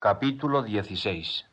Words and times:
Capítulo 0.00 0.62
16 0.62 1.44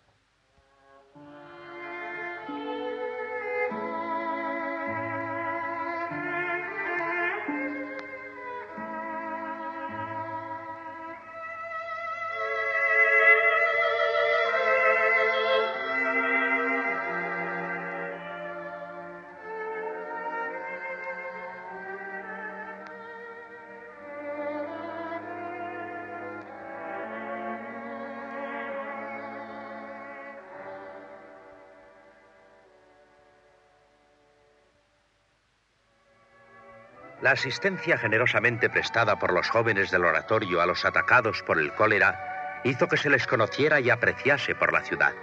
asistencia 37.36 37.98
generosamente 37.98 38.70
prestada 38.70 39.20
por 39.20 39.34
los 39.34 39.50
jóvenes 39.50 39.92
del 39.92 40.06
oratorio 40.06 40.62
a 40.62 40.66
los 40.66 40.86
atacados 40.86 41.44
por 41.44 41.60
el 41.60 41.74
cólera 41.74 42.62
hizo 42.64 42.88
que 42.88 42.96
se 42.96 43.10
les 43.10 43.28
conociera 43.28 43.82
y 43.82 43.90
apreciase 43.90 44.56
por 44.56 44.72
la 44.72 44.82
ciudad. 44.82 45.14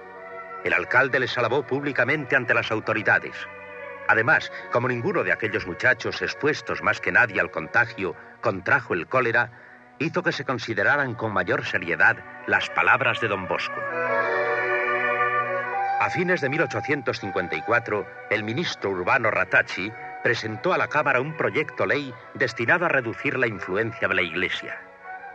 El 0.63 0.75
alcalde 0.75 1.19
les 1.19 1.37
alabó 1.39 1.67
públicamente 1.67 2.37
ante 2.37 2.53
las 2.53 2.71
autoridades. 2.71 3.35
Además, 4.09 4.53
como 4.73 4.89
ninguno 4.89 5.25
de 5.25 5.33
aquellos 5.33 5.67
muchachos 5.67 6.21
expuestos 6.21 6.83
más 6.83 7.01
que 7.01 7.13
nadie 7.13 7.41
al 7.41 7.51
contagio 7.51 8.15
contrajo 8.43 8.93
el 8.93 9.07
cólera, 9.07 9.51
hizo 9.99 10.23
que 10.23 10.33
se 10.33 10.45
consideraran 10.45 11.15
con 11.15 11.33
mayor 11.33 11.65
seriedad 11.65 12.19
las 12.47 12.69
palabras 12.71 13.23
de 13.23 13.29
don 13.29 13.49
Bosco. 13.49 13.81
A 15.99 16.11
fines 16.11 16.43
de 16.43 16.51
1854, 16.51 18.07
el 18.29 18.45
ministro 18.45 18.91
urbano 18.91 19.31
Ratachi 19.31 19.91
presentó 20.23 20.73
a 20.73 20.79
la 20.79 20.89
Cámara 20.89 21.21
un 21.21 21.37
proyecto 21.37 21.87
ley 21.87 22.15
destinado 22.35 22.87
a 22.87 22.89
reducir 22.89 23.39
la 23.39 23.47
influencia 23.47 24.09
de 24.09 24.15
la 24.15 24.23
Iglesia. 24.23 24.79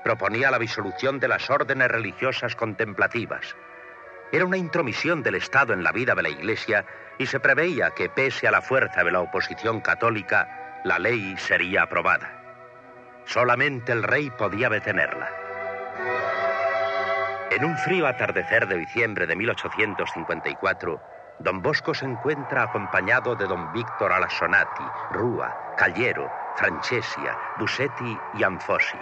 Proponía 0.03 0.51
la 0.51 0.59
disolución 0.59 1.19
de 1.19 1.27
las 1.27 1.49
órdenes 1.49 1.89
religiosas 1.89 2.55
contemplativas. 2.55 3.55
Era 4.31 4.45
una 4.45 4.57
intromisión 4.57 5.23
del 5.23 5.35
Estado 5.35 5.73
en 5.73 5.83
la 5.83 5.91
vida 5.91 6.15
de 6.15 6.23
la 6.23 6.29
Iglesia 6.29 6.85
y 7.17 7.25
se 7.25 7.39
preveía 7.39 7.91
que, 7.91 8.09
pese 8.09 8.47
a 8.47 8.51
la 8.51 8.61
fuerza 8.61 9.03
de 9.03 9.11
la 9.11 9.21
oposición 9.21 9.81
católica, 9.81 10.81
la 10.83 10.99
ley 10.99 11.35
sería 11.37 11.83
aprobada. 11.83 12.31
Solamente 13.25 13.91
el 13.91 14.03
rey 14.03 14.29
podía 14.29 14.69
detenerla. 14.69 15.29
En 17.51 17.65
un 17.65 17.77
frío 17.77 18.07
atardecer 18.07 18.67
de 18.67 18.77
diciembre 18.77 19.25
de 19.25 19.35
1854, 19.35 21.01
Don 21.39 21.61
Bosco 21.61 21.93
se 21.93 22.05
encuentra 22.05 22.63
acompañado 22.63 23.35
de 23.35 23.45
don 23.45 23.71
Víctor 23.71 24.11
Alassonati, 24.11 24.83
Rúa, 25.11 25.75
Callero, 25.77 26.31
Francesia, 26.55 27.37
Busetti 27.59 28.17
y 28.33 28.43
Anfosi. 28.43 28.97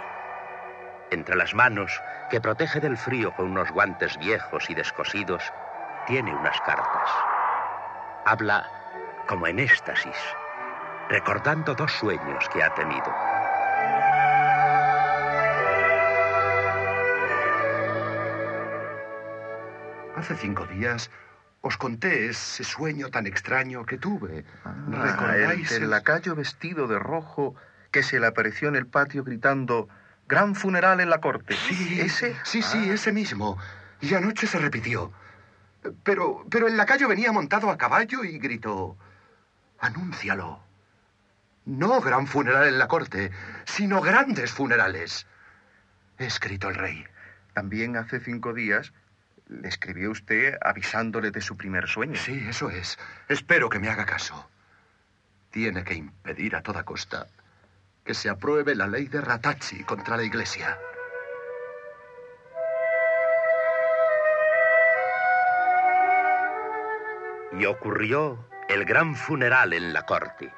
Entre 1.10 1.34
las 1.34 1.54
manos, 1.54 2.02
que 2.28 2.40
protege 2.40 2.78
del 2.78 2.98
frío 2.98 3.32
con 3.34 3.52
unos 3.52 3.70
guantes 3.70 4.18
viejos 4.18 4.68
y 4.68 4.74
descosidos, 4.74 5.42
tiene 6.06 6.34
unas 6.34 6.60
cartas. 6.60 7.10
Habla 8.26 8.68
como 9.26 9.46
en 9.46 9.58
éxtasis, 9.58 10.16
recordando 11.08 11.74
dos 11.74 11.92
sueños 11.92 12.48
que 12.50 12.62
ha 12.62 12.74
tenido. 12.74 13.14
Hace 20.16 20.34
cinco 20.36 20.66
días 20.66 21.10
os 21.66 21.76
conté 21.76 22.28
ese 22.30 22.62
sueño 22.64 23.10
tan 23.10 23.26
extraño 23.26 23.84
que 23.84 23.98
tuve. 23.98 24.44
Ah, 24.64 24.74
¿Recordáis 24.88 25.70
el 25.72 25.84
el- 25.84 25.90
lacayo 25.90 26.34
vestido 26.34 26.86
de 26.86 26.98
rojo 26.98 27.54
que 27.90 28.02
se 28.02 28.20
le 28.20 28.26
apareció 28.26 28.68
en 28.68 28.76
el 28.76 28.86
patio 28.86 29.24
gritando 29.24 29.88
Gran 30.28 30.56
funeral 30.56 30.98
en 31.00 31.08
la 31.08 31.20
corte. 31.20 31.54
Sí, 31.54 32.00
¿Ese? 32.00 32.34
Sí, 32.42 32.60
sí, 32.60 32.90
Ah. 32.90 32.94
ese 32.94 33.12
mismo. 33.12 33.58
Y 34.00 34.12
anoche 34.14 34.48
se 34.48 34.58
repitió. 34.58 35.12
Pero, 36.02 36.44
pero 36.50 36.66
el 36.66 36.76
lacayo 36.76 37.06
venía 37.06 37.30
montado 37.30 37.70
a 37.70 37.78
caballo 37.78 38.24
y 38.24 38.36
gritó: 38.40 38.96
Anúncialo. 39.78 40.64
No 41.64 42.00
gran 42.00 42.26
funeral 42.26 42.66
en 42.66 42.78
la 42.78 42.88
corte, 42.88 43.30
sino 43.66 44.00
grandes 44.00 44.50
funerales. 44.50 45.26
Escrito 46.18 46.70
el 46.70 46.74
rey. 46.74 47.04
También 47.54 47.96
hace 47.96 48.18
cinco 48.18 48.52
días 48.52 48.92
le 49.48 49.68
escribió 49.68 50.10
usted 50.10 50.58
avisándole 50.60 51.30
de 51.30 51.40
su 51.40 51.56
primer 51.56 51.88
sueño. 51.88 52.16
Sí, 52.16 52.44
eso 52.48 52.70
es. 52.70 52.98
Espero 53.28 53.68
que 53.68 53.78
me 53.78 53.88
haga 53.88 54.04
caso. 54.04 54.48
Tiene 55.50 55.84
que 55.84 55.94
impedir 55.94 56.56
a 56.56 56.62
toda 56.62 56.84
costa 56.84 57.26
que 58.04 58.14
se 58.14 58.28
apruebe 58.28 58.74
la 58.74 58.86
ley 58.86 59.08
de 59.08 59.20
Ratachi 59.20 59.82
contra 59.82 60.16
la 60.16 60.22
Iglesia. 60.22 60.78
Y 67.58 67.64
ocurrió 67.64 68.46
el 68.68 68.84
gran 68.84 69.16
funeral 69.16 69.72
en 69.72 69.92
la 69.92 70.02
corte. 70.04 70.52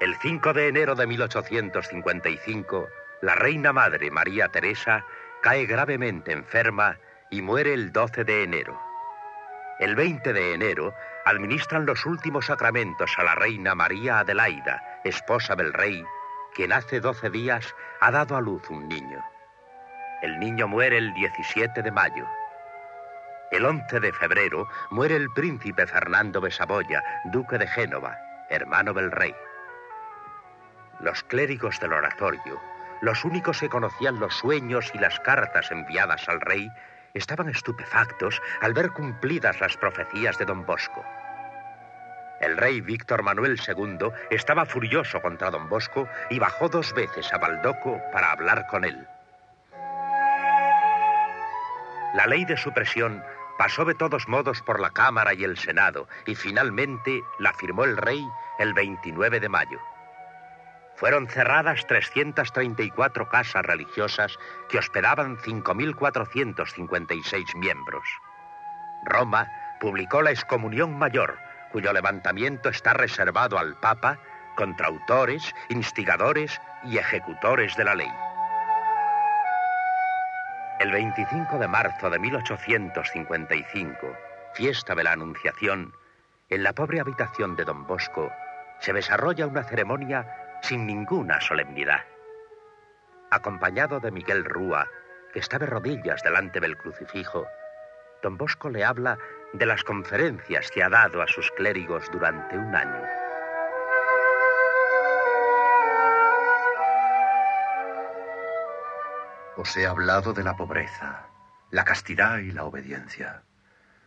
El 0.00 0.16
5 0.16 0.52
de 0.54 0.68
enero 0.68 0.94
de 0.94 1.06
1855, 1.06 2.88
la 3.22 3.34
reina 3.34 3.72
madre 3.72 4.10
María 4.10 4.48
Teresa 4.48 5.04
cae 5.42 5.66
gravemente 5.66 6.32
enferma 6.32 6.96
y 7.30 7.42
muere 7.42 7.72
el 7.72 7.92
12 7.92 8.24
de 8.24 8.42
enero. 8.42 8.78
El 9.78 9.94
20 9.94 10.32
de 10.32 10.52
enero 10.52 10.94
administran 11.24 11.86
los 11.86 12.04
últimos 12.04 12.46
sacramentos 12.46 13.12
a 13.16 13.22
la 13.22 13.34
reina 13.36 13.74
María 13.74 14.18
Adelaida, 14.18 15.00
esposa 15.04 15.54
del 15.54 15.72
rey, 15.72 16.04
quien 16.54 16.72
hace 16.72 17.00
12 17.00 17.30
días 17.30 17.74
ha 18.00 18.10
dado 18.10 18.36
a 18.36 18.40
luz 18.40 18.68
un 18.68 18.88
niño. 18.88 19.24
El 20.22 20.38
niño 20.38 20.68
muere 20.68 20.98
el 20.98 21.14
17 21.14 21.82
de 21.82 21.90
mayo. 21.90 22.26
El 23.50 23.64
11 23.64 24.00
de 24.00 24.12
febrero 24.12 24.68
muere 24.90 25.16
el 25.16 25.30
príncipe 25.30 25.86
Fernando 25.86 26.40
de 26.40 26.50
Saboya, 26.50 27.02
duque 27.26 27.58
de 27.58 27.66
Génova, 27.66 28.18
hermano 28.50 28.92
del 28.92 29.10
rey. 29.10 29.34
Los 31.00 31.22
clérigos 31.22 31.80
del 31.80 31.94
oratorio, 31.94 32.60
los 33.00 33.24
únicos 33.24 33.60
que 33.60 33.68
conocían 33.68 34.20
los 34.20 34.34
sueños 34.34 34.90
y 34.94 34.98
las 34.98 35.18
cartas 35.20 35.70
enviadas 35.70 36.28
al 36.28 36.40
rey, 36.40 36.68
estaban 37.14 37.48
estupefactos 37.48 38.40
al 38.60 38.72
ver 38.72 38.90
cumplidas 38.90 39.60
las 39.60 39.76
profecías 39.76 40.38
de 40.38 40.44
don 40.44 40.64
Bosco. 40.66 41.04
El 42.40 42.56
rey 42.56 42.80
Víctor 42.80 43.22
Manuel 43.22 43.60
II 43.66 44.10
estaba 44.30 44.64
furioso 44.64 45.20
contra 45.20 45.50
don 45.50 45.68
Bosco 45.68 46.08
y 46.30 46.38
bajó 46.38 46.68
dos 46.68 46.92
veces 46.94 47.32
a 47.32 47.38
Baldoco 47.38 48.00
para 48.12 48.32
hablar 48.32 48.66
con 48.68 48.84
él. 48.84 49.06
La 52.14 52.26
ley 52.26 52.44
de 52.44 52.56
supresión 52.56 53.22
pasó 53.58 53.84
de 53.84 53.94
todos 53.94 54.26
modos 54.26 54.62
por 54.62 54.80
la 54.80 54.90
Cámara 54.90 55.34
y 55.34 55.44
el 55.44 55.58
Senado 55.58 56.08
y 56.26 56.34
finalmente 56.34 57.22
la 57.38 57.52
firmó 57.52 57.84
el 57.84 57.96
rey 57.96 58.26
el 58.58 58.72
29 58.72 59.38
de 59.38 59.48
mayo. 59.48 59.78
Fueron 61.00 61.26
cerradas 61.28 61.86
334 61.86 63.28
casas 63.30 63.64
religiosas 63.64 64.38
que 64.68 64.76
hospedaban 64.76 65.38
5.456 65.38 67.56
miembros. 67.56 68.04
Roma 69.06 69.50
publicó 69.80 70.20
la 70.20 70.30
excomunión 70.30 70.98
mayor, 70.98 71.38
cuyo 71.72 71.94
levantamiento 71.94 72.68
está 72.68 72.92
reservado 72.92 73.58
al 73.58 73.76
Papa 73.76 74.18
contra 74.56 74.88
autores, 74.88 75.54
instigadores 75.70 76.60
y 76.84 76.98
ejecutores 76.98 77.74
de 77.76 77.84
la 77.84 77.94
ley. 77.94 78.12
El 80.80 80.92
25 80.92 81.58
de 81.58 81.68
marzo 81.68 82.10
de 82.10 82.18
1855, 82.18 84.18
fiesta 84.52 84.94
de 84.94 85.04
la 85.04 85.12
Anunciación, 85.12 85.94
en 86.50 86.62
la 86.62 86.74
pobre 86.74 87.00
habitación 87.00 87.56
de 87.56 87.64
don 87.64 87.86
Bosco 87.86 88.30
se 88.80 88.92
desarrolla 88.92 89.46
una 89.46 89.62
ceremonia 89.62 90.26
sin 90.62 90.86
ninguna 90.86 91.40
solemnidad. 91.40 92.04
Acompañado 93.30 94.00
de 94.00 94.10
Miguel 94.10 94.44
Rúa, 94.44 94.88
que 95.32 95.40
está 95.40 95.58
de 95.58 95.66
rodillas 95.66 96.22
delante 96.22 96.60
del 96.60 96.76
crucifijo, 96.76 97.46
don 98.22 98.36
Bosco 98.36 98.68
le 98.68 98.84
habla 98.84 99.18
de 99.52 99.66
las 99.66 99.84
conferencias 99.84 100.70
que 100.70 100.82
ha 100.82 100.88
dado 100.88 101.22
a 101.22 101.26
sus 101.26 101.50
clérigos 101.52 102.10
durante 102.10 102.56
un 102.58 102.74
año. 102.74 103.02
Os 109.56 109.76
he 109.76 109.86
hablado 109.86 110.32
de 110.32 110.42
la 110.42 110.56
pobreza, 110.56 111.26
la 111.70 111.84
castidad 111.84 112.38
y 112.38 112.50
la 112.50 112.64
obediencia, 112.64 113.42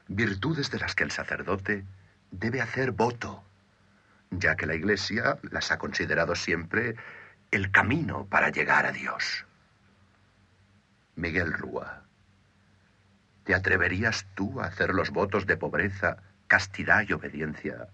virtudes 0.08 0.72
de 0.72 0.80
las 0.80 0.96
que 0.96 1.04
el 1.04 1.12
sacerdote 1.12 1.86
debe 2.32 2.62
hacer 2.62 2.92
voto, 2.92 3.44
ya 4.40 4.56
que 4.56 4.66
la 4.66 4.76
Iglesia 4.76 5.38
las 5.52 5.72
ha 5.72 5.78
considerado 5.78 6.36
siempre 6.36 6.96
el 7.52 7.72
camino 7.72 8.26
para 8.26 8.50
llegar 8.50 8.86
a 8.86 8.92
Dios. 8.92 9.46
Miguel 11.16 11.54
Rúa, 11.54 12.04
¿Te 13.44 13.54
atreverías 13.54 14.26
tú 14.36 14.62
a 14.62 14.68
hacer 14.68 14.94
los 14.94 15.10
votos 15.10 15.46
de 15.46 15.58
pobreza, 15.58 16.18
castidad 16.48 17.04
y 17.08 17.14
obediencia 17.14 17.90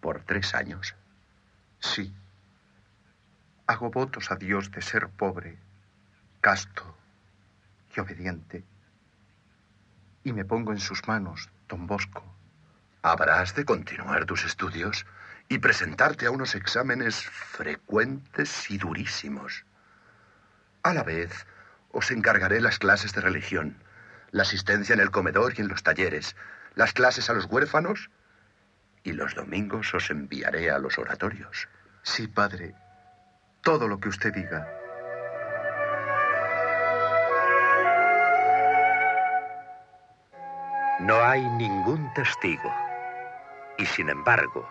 por 0.00 0.22
tres 0.22 0.54
años? 0.54 0.94
Sí. 1.80 2.14
Hago 3.66 3.90
votos 3.90 4.30
a 4.30 4.36
Dios 4.36 4.70
de 4.70 4.80
ser 4.80 5.08
pobre, 5.08 5.58
casto 6.40 6.96
y 7.94 8.00
obediente. 8.00 8.64
Y 10.22 10.32
me 10.32 10.46
pongo 10.46 10.72
en 10.72 10.80
sus 10.80 11.06
manos, 11.06 11.50
don 11.68 11.86
Bosco. 11.86 12.24
Habrás 13.02 13.54
de 13.54 13.66
continuar 13.66 14.24
tus 14.24 14.44
estudios 14.46 15.04
y 15.48 15.58
presentarte 15.58 16.26
a 16.26 16.30
unos 16.30 16.54
exámenes 16.54 17.22
frecuentes 17.22 18.70
y 18.70 18.78
durísimos. 18.78 19.64
A 20.82 20.94
la 20.94 21.02
vez, 21.02 21.46
os 21.92 22.10
encargaré 22.10 22.60
las 22.60 22.78
clases 22.78 23.12
de 23.12 23.20
religión, 23.20 23.76
la 24.30 24.42
asistencia 24.42 24.94
en 24.94 25.00
el 25.00 25.10
comedor 25.10 25.54
y 25.56 25.60
en 25.62 25.68
los 25.68 25.82
talleres, 25.82 26.36
las 26.74 26.92
clases 26.92 27.30
a 27.30 27.34
los 27.34 27.46
huérfanos 27.46 28.10
y 29.04 29.12
los 29.12 29.34
domingos 29.34 29.94
os 29.94 30.10
enviaré 30.10 30.70
a 30.70 30.78
los 30.78 30.98
oratorios. 30.98 31.68
Sí, 32.02 32.26
padre, 32.26 32.74
todo 33.62 33.86
lo 33.86 34.00
que 34.00 34.08
usted 34.08 34.32
diga. 34.34 34.66
No 41.00 41.22
hay 41.22 41.42
ningún 41.42 42.12
testigo. 42.14 42.74
Y 43.78 43.86
sin 43.86 44.08
embargo, 44.08 44.68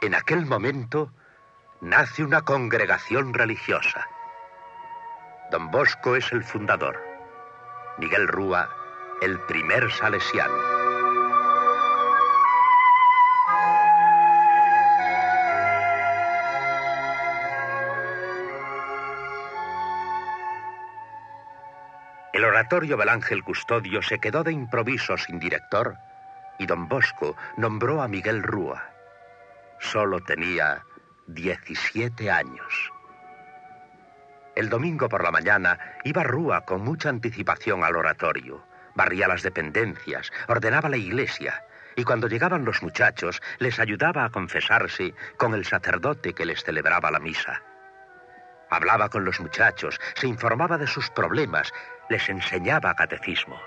en 0.00 0.14
aquel 0.14 0.46
momento 0.46 1.12
nace 1.80 2.22
una 2.24 2.42
congregación 2.42 3.34
religiosa. 3.34 4.06
Don 5.50 5.70
Bosco 5.70 6.16
es 6.16 6.30
el 6.32 6.44
fundador, 6.44 6.98
Miguel 7.98 8.28
Rúa 8.28 8.68
el 9.20 9.38
primer 9.40 9.90
salesiano. 9.92 10.54
El 22.32 22.44
oratorio 22.44 22.96
del 22.96 23.10
Ángel 23.10 23.44
Custodio 23.44 24.00
se 24.00 24.18
quedó 24.18 24.42
de 24.42 24.52
improviso 24.52 25.18
sin 25.18 25.38
director 25.38 25.98
y 26.58 26.64
don 26.64 26.88
Bosco 26.88 27.36
nombró 27.58 28.00
a 28.00 28.08
Miguel 28.08 28.42
Rúa. 28.42 28.99
Solo 29.80 30.20
tenía 30.20 30.84
17 31.26 32.30
años. 32.30 32.92
El 34.54 34.68
domingo 34.68 35.08
por 35.08 35.24
la 35.24 35.30
mañana 35.30 35.78
iba 36.04 36.22
Rúa 36.22 36.66
con 36.66 36.82
mucha 36.82 37.08
anticipación 37.08 37.82
al 37.82 37.96
oratorio. 37.96 38.62
Barría 38.94 39.26
las 39.26 39.42
dependencias, 39.42 40.30
ordenaba 40.48 40.90
la 40.90 40.98
iglesia 40.98 41.64
y 41.96 42.04
cuando 42.04 42.28
llegaban 42.28 42.64
los 42.64 42.82
muchachos 42.82 43.40
les 43.58 43.80
ayudaba 43.80 44.24
a 44.24 44.30
confesarse 44.30 45.14
con 45.38 45.54
el 45.54 45.64
sacerdote 45.64 46.34
que 46.34 46.44
les 46.44 46.62
celebraba 46.62 47.10
la 47.10 47.18
misa. 47.18 47.62
Hablaba 48.68 49.08
con 49.08 49.24
los 49.24 49.40
muchachos, 49.40 49.98
se 50.14 50.28
informaba 50.28 50.76
de 50.78 50.86
sus 50.86 51.08
problemas, 51.10 51.72
les 52.10 52.28
enseñaba 52.28 52.94
catecismo. 52.94 53.58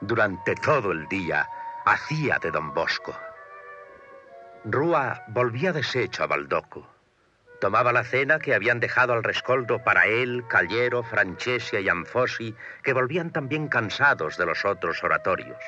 Durante 0.00 0.56
todo 0.56 0.90
el 0.90 1.06
día 1.08 1.48
hacía 1.86 2.38
de 2.42 2.50
don 2.50 2.74
Bosco. 2.74 3.16
Rúa 4.64 5.24
volvía 5.28 5.72
deshecho 5.72 6.22
a 6.22 6.26
Baldoco. 6.26 6.88
Tomaba 7.60 7.92
la 7.92 8.04
cena 8.04 8.38
que 8.38 8.54
habían 8.54 8.80
dejado 8.80 9.12
al 9.12 9.24
rescoldo 9.24 9.82
para 9.82 10.06
él, 10.06 10.44
Callero, 10.48 11.02
Franchesia 11.02 11.80
y 11.80 11.88
Anfosi, 11.88 12.54
que 12.82 12.92
volvían 12.92 13.30
también 13.30 13.68
cansados 13.68 14.36
de 14.36 14.46
los 14.46 14.64
otros 14.64 15.02
oratorios. 15.02 15.58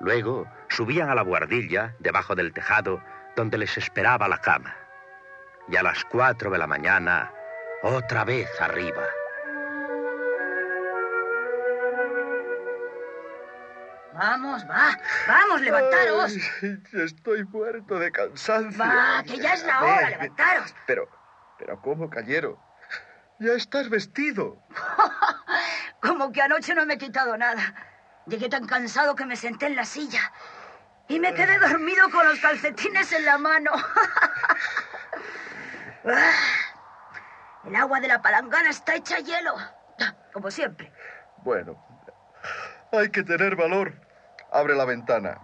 Luego 0.00 0.46
subían 0.68 1.10
a 1.10 1.14
la 1.14 1.22
guardilla, 1.22 1.94
debajo 1.98 2.34
del 2.34 2.52
tejado, 2.52 3.02
donde 3.34 3.58
les 3.58 3.76
esperaba 3.76 4.28
la 4.28 4.40
cama. 4.40 4.76
Y 5.68 5.76
a 5.76 5.82
las 5.82 6.04
cuatro 6.04 6.50
de 6.50 6.58
la 6.58 6.66
mañana, 6.66 7.32
otra 7.82 8.24
vez 8.24 8.48
arriba. 8.60 9.04
Vamos, 14.18 14.68
va, 14.68 14.98
vamos, 15.28 15.60
levantaros. 15.60 16.34
Ay, 16.60 16.82
estoy 17.04 17.44
muerto 17.44 18.00
de 18.00 18.10
cansancio. 18.10 18.76
Va, 18.76 19.22
que 19.22 19.38
ya 19.38 19.54
es 19.54 19.64
la 19.64 19.80
hora, 19.80 20.10
levantaros. 20.10 20.74
Pero, 20.88 21.08
pero 21.56 21.80
¿cómo, 21.80 22.10
Callero? 22.10 22.58
Ya 23.38 23.52
estás 23.52 23.88
vestido. 23.88 24.60
Como 26.02 26.32
que 26.32 26.42
anoche 26.42 26.74
no 26.74 26.84
me 26.84 26.94
he 26.94 26.98
quitado 26.98 27.36
nada. 27.36 27.62
Llegué 28.26 28.48
tan 28.48 28.66
cansado 28.66 29.14
que 29.14 29.24
me 29.24 29.36
senté 29.36 29.66
en 29.66 29.76
la 29.76 29.84
silla. 29.84 30.32
Y 31.06 31.20
me 31.20 31.32
quedé 31.32 31.56
dormido 31.60 32.10
con 32.10 32.26
los 32.26 32.40
calcetines 32.40 33.12
en 33.12 33.24
la 33.24 33.38
mano. 33.38 33.70
El 37.64 37.76
agua 37.76 38.00
de 38.00 38.08
la 38.08 38.20
palangana 38.20 38.70
está 38.70 38.96
hecha 38.96 39.20
hielo. 39.20 39.54
Como 40.32 40.50
siempre. 40.50 40.92
Bueno, 41.44 41.80
hay 42.90 43.10
que 43.10 43.22
tener 43.22 43.54
valor. 43.54 44.07
Abre 44.52 44.74
la 44.74 44.84
ventana. 44.84 45.38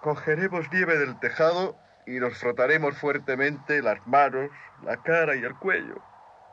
Cogeremos 0.00 0.70
nieve 0.72 0.98
del 0.98 1.18
tejado 1.20 1.76
y 2.06 2.18
nos 2.18 2.38
frotaremos 2.38 2.96
fuertemente 2.96 3.82
las 3.82 4.04
manos, 4.06 4.50
la 4.82 4.96
cara 4.96 5.36
y 5.36 5.44
el 5.44 5.54
cuello. 5.56 6.02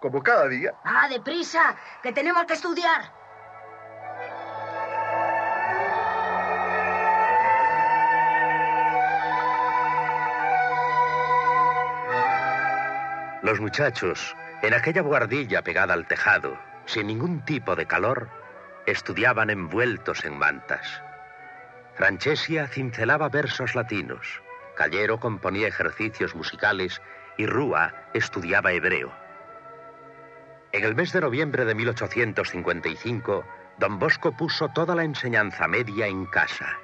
Como 0.01 0.21
cada 0.21 0.47
día. 0.47 0.73
Ah, 0.83 1.07
deprisa, 1.09 1.75
que 2.03 2.11
tenemos 2.11 2.45
que 2.45 2.53
estudiar. 2.53 3.01
Los 13.41 13.59
muchachos, 13.59 14.35
en 14.63 14.73
aquella 14.73 15.01
guardilla 15.01 15.61
pegada 15.61 15.93
al 15.93 16.07
tejado, 16.07 16.57
sin 16.85 17.07
ningún 17.07 17.45
tipo 17.45 17.75
de 17.75 17.85
calor, 17.85 18.27
estudiaban 18.87 19.51
envueltos 19.51 20.25
en 20.25 20.37
mantas. 20.37 21.01
Franchesia 21.95 22.67
cincelaba 22.67 23.29
versos 23.29 23.73
latinos, 23.73 24.41
Callero 24.75 25.17
componía 25.19 25.69
ejercicios 25.69 26.35
musicales 26.35 27.01
y 27.37 27.45
Rúa 27.45 27.93
estudiaba 28.13 28.73
hebreo. 28.73 29.13
En 30.73 30.83
el 30.83 30.93
mes 30.93 31.13
de 31.13 31.21
noviembre 31.21 31.63
de 31.63 31.73
1855, 31.73 33.45
don 33.77 33.97
Bosco 33.97 34.35
puso 34.35 34.67
toda 34.69 34.93
la 34.93 35.05
enseñanza 35.05 35.69
media 35.69 36.07
en 36.07 36.25
casa. 36.25 36.77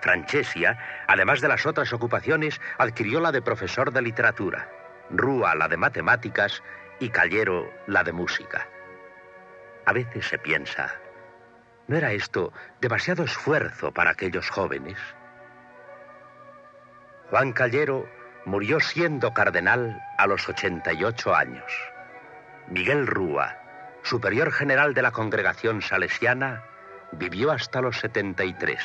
Franchesia, 0.00 0.78
además 1.06 1.42
de 1.42 1.48
las 1.48 1.66
otras 1.66 1.92
ocupaciones, 1.92 2.58
adquirió 2.78 3.20
la 3.20 3.32
de 3.32 3.42
profesor 3.42 3.92
de 3.92 4.00
literatura. 4.00 4.70
Rúa 5.10 5.54
la 5.54 5.68
de 5.68 5.76
matemáticas 5.76 6.62
y 6.98 7.10
Callero 7.10 7.70
la 7.86 8.02
de 8.04 8.12
música. 8.12 8.66
A 9.84 9.92
veces 9.92 10.26
se 10.26 10.38
piensa, 10.38 10.94
¿no 11.88 11.96
era 11.96 12.12
esto 12.12 12.52
demasiado 12.80 13.24
esfuerzo 13.24 13.92
para 13.92 14.10
aquellos 14.10 14.50
jóvenes? 14.50 14.98
Juan 17.30 17.52
Callero 17.52 18.08
murió 18.44 18.80
siendo 18.80 19.34
cardenal 19.34 20.00
a 20.18 20.26
los 20.26 20.48
88 20.48 21.34
años. 21.34 21.72
Miguel 22.68 23.06
Rúa, 23.06 23.56
superior 24.02 24.52
general 24.52 24.94
de 24.94 25.02
la 25.02 25.10
congregación 25.10 25.82
salesiana, 25.82 26.64
vivió 27.12 27.50
hasta 27.50 27.80
los 27.80 27.98
73. 27.98 28.78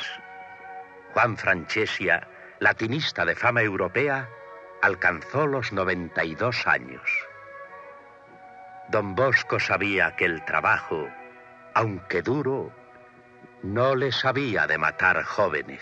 Juan 1.12 1.36
Franchesia, 1.36 2.26
latinista 2.58 3.24
de 3.24 3.36
fama 3.36 3.62
europea, 3.62 4.28
alcanzó 4.82 5.46
los 5.46 5.72
92 5.72 6.66
años. 6.66 7.02
Don 8.88 9.14
Bosco 9.14 9.60
sabía 9.60 10.16
que 10.16 10.24
el 10.24 10.44
trabajo, 10.44 11.08
aunque 11.74 12.22
duro, 12.22 12.72
no 13.62 13.94
le 13.94 14.12
sabía 14.12 14.66
de 14.66 14.78
matar 14.78 15.22
jóvenes. 15.24 15.80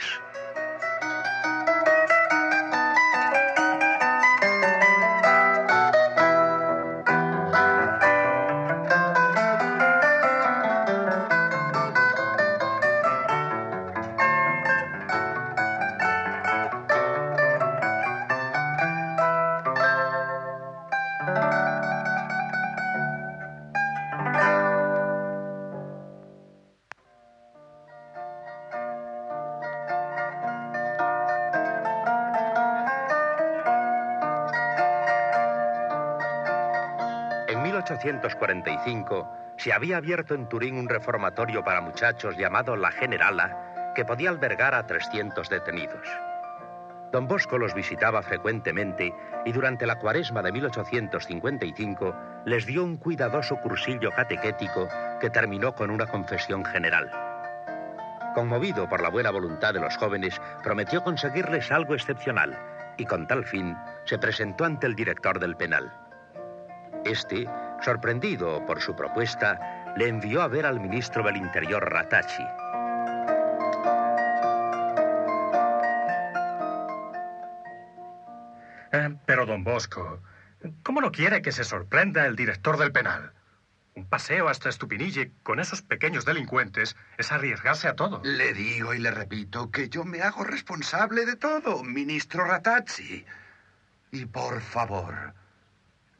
1845 37.57 39.29
se 39.57 39.73
había 39.73 39.99
abierto 39.99 40.35
en 40.35 40.49
Turín 40.49 40.79
un 40.79 40.89
reformatorio 40.89 41.65
para 41.65 41.81
muchachos 41.81 42.37
llamado 42.37 42.77
La 42.77 42.91
Generala, 42.91 43.93
que 43.95 44.05
podía 44.05 44.31
albergar 44.31 44.75
a 44.75 44.87
300 44.87 45.49
detenidos. 45.49 46.07
Don 47.13 47.27
Bosco 47.27 47.59
los 47.59 47.75
visitaba 47.75 48.23
frecuentemente 48.23 49.13
y 49.45 49.53
durante 49.53 49.87
la 49.87 49.99
cuaresma 49.99 50.43
de 50.43 50.53
1855 50.53 52.15
les 52.47 52.67
dio 52.67 52.85
un 52.85 52.97
cuidadoso 52.97 53.57
cursillo 53.57 54.13
catequético 54.13 54.89
que 55.21 55.31
terminó 55.31 55.75
con 55.75 55.91
una 55.91 56.07
confesión 56.07 56.65
general. 56.65 57.11
Conmovido 58.35 58.89
por 58.89 59.03
la 59.03 59.09
buena 59.09 59.33
voluntad 59.33 59.75
de 59.75 59.81
los 59.81 59.97
jóvenes, 59.97 60.41
prometió 60.63 61.03
conseguirles 61.03 61.73
algo 61.73 61.95
excepcional 61.95 62.57
y 62.97 63.05
con 63.05 63.27
tal 63.27 63.45
fin 63.45 63.77
se 64.05 64.19
presentó 64.19 64.65
ante 64.65 64.87
el 64.87 64.95
director 64.95 65.41
del 65.41 65.57
penal. 65.57 65.93
Este, 67.05 67.47
sorprendido 67.83 68.65
por 68.67 68.81
su 68.81 68.95
propuesta, 68.95 69.95
le 69.97 70.09
envió 70.09 70.43
a 70.43 70.49
ver 70.49 70.67
al 70.67 70.81
ministro 70.81 71.23
del 71.23 71.37
Interior 71.37 71.91
Ratachi. 71.91 72.45
Eh, 78.93 79.17
pero, 79.25 79.47
don 79.47 79.65
Bosco, 79.65 80.21
¿cómo 80.83 81.01
no 81.01 81.13
quiere 81.13 81.43
que 81.43 81.53
se 81.53 81.65
sorprenda 81.65 82.27
el 82.27 82.37
director 82.37 82.77
del 82.77 82.93
penal? 82.93 83.33
Un 83.95 84.07
paseo 84.07 84.49
hasta 84.49 84.69
Estupinille 84.69 85.33
con 85.43 85.61
esos 85.61 85.83
pequeños 85.83 86.25
delincuentes 86.25 86.97
es 87.19 87.33
arriesgarse 87.33 87.89
a 87.89 87.97
todo. 87.97 88.21
Le 88.25 88.53
digo 88.53 88.95
y 88.95 88.99
le 88.99 89.11
repito 89.11 89.71
que 89.71 89.89
yo 89.89 90.05
me 90.05 90.23
hago 90.23 90.45
responsable 90.45 91.27
de 91.27 91.37
todo, 91.37 91.83
ministro 91.83 92.45
Ratazzi. 92.45 93.25
Y 94.13 94.27
por 94.27 94.61
favor, 94.61 95.35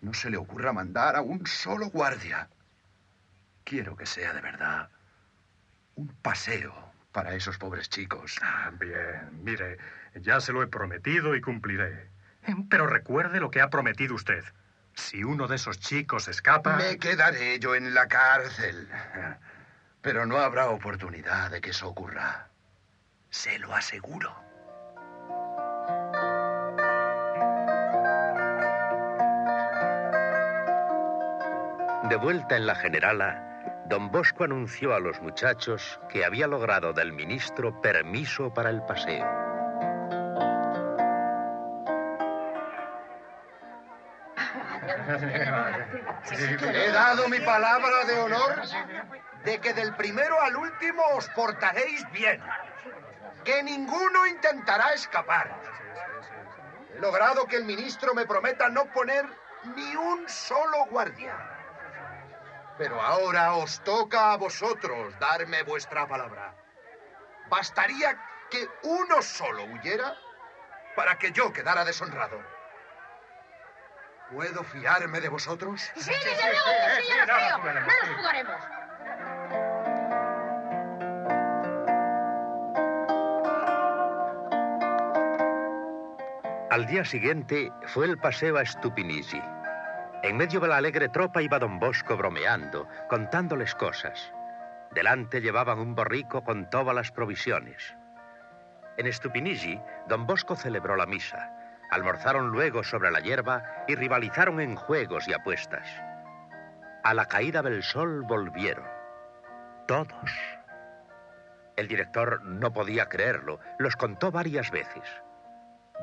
no 0.01 0.15
se 0.15 0.31
le 0.31 0.37
ocurra 0.37 0.73
mandar 0.73 1.17
a 1.17 1.23
un 1.23 1.47
solo 1.47 1.89
guardia. 1.91 2.49
Quiero 3.65 3.97
que 3.97 4.07
sea 4.07 4.33
de 4.33 4.41
verdad 4.41 4.89
un 5.97 6.09
paseo 6.23 6.75
para 7.13 7.35
esos 7.35 7.59
pobres 7.59 7.89
chicos. 7.89 8.39
Ah, 8.43 8.71
bien, 8.73 9.45
mire, 9.45 9.79
ya 10.15 10.41
se 10.41 10.53
lo 10.53 10.63
he 10.63 10.67
prometido 10.67 11.35
y 11.35 11.41
cumpliré. 11.41 12.09
Pero 12.69 12.87
recuerde 12.87 13.41
lo 13.41 13.51
que 13.51 13.61
ha 13.61 13.69
prometido 13.69 14.15
usted. 14.15 14.45
Si 14.95 15.25
uno 15.25 15.47
de 15.47 15.57
esos 15.57 15.79
chicos 15.79 16.29
escapa... 16.29 16.77
Me 16.77 16.99
quedaré 16.99 17.59
yo 17.59 17.75
en 17.75 17.95
la 17.95 18.09
cárcel. 18.09 18.89
Pero 20.01 20.27
no 20.27 20.39
habrá 20.39 20.71
oportunidad 20.71 21.51
de 21.51 21.61
que 21.61 21.71
eso 21.71 21.89
ocurra. 21.89 22.49
Se 23.29 23.59
lo 23.59 23.75
aseguro. 23.75 24.35
De 32.11 32.17
vuelta 32.17 32.57
en 32.57 32.67
la 32.67 32.75
generala, 32.75 33.85
don 33.87 34.11
Bosco 34.11 34.43
anunció 34.43 34.97
a 34.97 34.99
los 34.99 35.21
muchachos 35.23 36.01
que 36.09 36.25
había 36.25 36.49
logrado 36.49 36.93
del 36.93 37.13
ministro 37.13 37.81
permiso 37.81 38.53
para 38.53 38.69
el 38.69 38.83
paseo. 38.83 39.25
He 46.75 46.91
dado 46.91 47.29
mi 47.29 47.39
palabra 47.39 48.05
de 48.05 48.19
honor 48.19 48.61
de 49.45 49.61
que 49.61 49.73
del 49.73 49.95
primero 49.95 50.41
al 50.41 50.57
último 50.57 51.05
os 51.15 51.29
portaréis 51.29 52.11
bien. 52.11 52.43
Que 53.45 53.63
ninguno 53.63 54.27
intentará 54.27 54.95
escapar. 54.95 55.55
He 56.93 56.99
logrado 56.99 57.47
que 57.47 57.55
el 57.55 57.65
ministro 57.65 58.15
me 58.15 58.27
prometa 58.27 58.69
no 58.69 58.87
poner 58.87 59.27
ni 59.77 59.95
un 59.95 60.29
solo 60.29 60.87
guardia. 60.91 61.60
Pero 62.81 62.99
ahora 62.99 63.53
os 63.57 63.79
toca 63.85 64.33
a 64.33 64.39
vosotros 64.39 65.13
darme 65.19 65.63
vuestra 65.65 66.09
palabra. 66.09 66.55
Bastaría 67.51 68.17
que 68.49 68.67
uno 68.85 69.21
solo 69.21 69.65
huyera 69.65 70.17
para 70.97 71.19
que 71.19 71.31
yo 71.31 71.53
quedara 71.53 71.85
deshonrado. 71.85 72.41
¿Puedo 74.33 74.65
fiarme 74.65 75.21
de 75.21 75.29
vosotros? 75.29 75.93
Sí, 75.95 76.11
desde 76.11 76.53
luego 76.53 76.71
que 76.97 77.03
sí, 77.03 77.09
yo 77.11 77.17
lo 77.19 77.27
creo. 77.27 77.59
No 77.59 77.81
nos 77.81 78.17
jugaremos. 78.17 78.65
Al 86.71 86.87
día 86.87 87.05
siguiente 87.05 87.71
fue 87.89 88.07
el 88.07 88.17
paseo 88.17 88.57
a 88.57 88.65
Stupinigi. 88.65 89.43
En 90.23 90.37
medio 90.37 90.61
de 90.61 90.69
la 90.69 90.77
alegre 90.77 91.09
tropa 91.09 91.41
iba 91.41 91.59
don 91.59 91.79
Bosco 91.79 92.15
bromeando, 92.15 92.87
contándoles 93.09 93.75
cosas. 93.75 94.33
Delante 94.93 95.41
llevaban 95.41 95.79
un 95.79 95.95
borrico 95.95 96.45
con 96.45 96.69
todas 96.69 96.95
las 96.95 97.11
provisiones. 97.11 97.97
En 98.99 99.11
Stupinigi, 99.11 99.81
don 100.09 100.27
Bosco 100.27 100.57
celebró 100.57 100.95
la 100.97 101.07
misa. 101.07 101.51
Almorzaron 101.91 102.51
luego 102.51 102.85
sobre 102.85 103.11
la 103.11 103.21
hierba 103.21 103.65
y 103.89 103.95
rivalizaron 103.95 104.61
en 104.61 104.77
juegos 104.77 105.27
y 105.27 105.33
apuestas. 105.33 105.89
A 107.03 107.15
la 107.15 107.25
caída 107.25 107.63
del 107.63 107.83
sol 107.83 108.23
volvieron. 108.23 108.85
Todos. 109.87 110.31
El 111.77 111.89
director 111.89 112.43
no 112.45 112.75
podía 112.75 113.09
creerlo, 113.09 113.59
los 113.79 113.97
contó 113.97 114.31
varias 114.31 114.71
veces. 114.71 115.03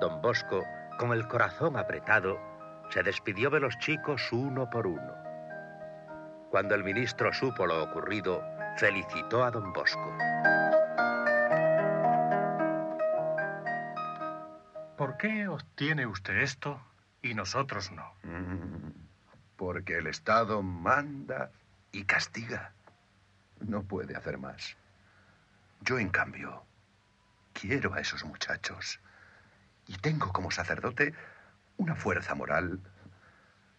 Don 0.02 0.24
Bosco, 0.24 0.64
con 0.98 1.14
el 1.14 1.28
corazón 1.28 1.78
apretado, 1.78 2.57
se 2.90 3.04
despidió 3.04 3.50
de 3.50 3.60
los 3.60 3.78
chicos 3.80 4.32
uno 4.32 4.70
por 4.70 4.88
uno. 4.88 5.14
Cuando 6.50 6.76
el 6.76 6.84
ministro 6.84 7.34
supo 7.34 7.66
lo 7.66 7.84
ocurrido, 7.84 8.44
felicitó 8.78 9.44
a 9.44 9.52
don 9.52 9.74
Bosco. 9.74 10.16
¿Por 14.98 15.18
qué 15.18 15.48
obtiene 15.48 16.08
usted 16.08 16.38
esto 16.38 16.82
y 17.22 17.34
nosotros 17.34 17.92
no? 17.92 18.14
Mm, 18.24 18.92
Porque 19.56 19.98
el 19.98 20.08
Estado 20.08 20.62
manda 20.64 21.52
y 21.92 22.06
castiga. 22.06 22.72
No 23.60 23.84
puede 23.84 24.16
hacer 24.16 24.38
más. 24.38 24.78
Yo, 25.82 26.00
en 26.00 26.10
cambio, 26.10 26.64
quiero 27.54 27.94
a 27.94 28.00
esos 28.00 28.24
muchachos. 28.24 29.00
Y 29.88 29.98
tengo 29.98 30.32
como 30.32 30.52
sacerdote 30.52 31.14
una 31.78 31.96
fuerza 31.96 32.36
moral 32.36 32.80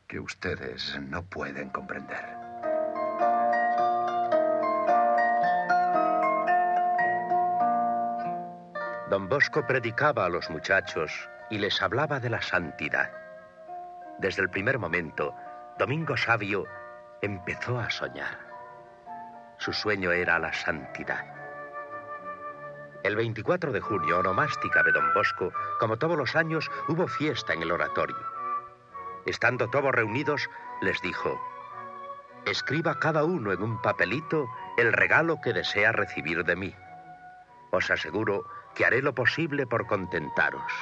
que 0.07 0.19
ustedes 0.19 0.99
no 1.01 1.25
pueden 1.25 1.71
comprender. 1.71 2.25
Don 9.11 9.29
Bosco 9.29 9.67
predicaba 9.67 10.27
a 10.27 10.29
los 10.29 10.51
muchachos 10.51 11.29
y 11.51 11.59
les 11.59 11.81
hablaba 11.81 12.21
de 12.21 12.31
la 12.31 12.43
santidad. 12.43 13.11
Desde 14.19 14.43
el 14.43 14.51
primer 14.51 14.79
momento, 14.79 15.35
Domingo 15.79 16.17
Sabio 16.17 16.67
empezó 17.23 17.79
a 17.79 17.91
soñar. 17.91 18.39
Su 19.57 19.73
sueño 19.73 20.13
era 20.13 20.39
la 20.39 20.53
santidad. 20.53 21.38
El 23.05 23.15
24 23.15 23.73
de 23.73 23.81
junio, 23.81 24.19
onomástica 24.19 24.83
de 24.83 24.93
Don 24.93 25.15
Bosco, 25.15 25.53
como 25.79 25.99
todos 25.99 26.17
los 26.17 26.35
años, 26.35 26.71
hubo 26.89 27.07
fiesta 27.07 27.53
en 27.53 27.63
el 27.63 27.71
oratorio. 27.71 28.19
Estando 29.25 29.69
todos 29.69 29.93
reunidos, 29.93 30.49
les 30.81 31.01
dijo, 31.01 31.41
escriba 32.45 32.99
cada 32.99 33.25
uno 33.25 33.53
en 33.53 33.63
un 33.63 33.81
papelito 33.83 34.49
el 34.77 34.93
regalo 34.93 35.41
que 35.41 35.53
desea 35.53 35.93
recibir 35.93 36.45
de 36.45 36.57
mí. 36.57 36.75
Os 37.71 37.91
aseguro 37.91 38.47
que 38.75 38.85
haré 38.85 39.03
lo 39.03 39.15
posible 39.15 39.67
por 39.67 39.87
contentaros. 39.87 40.73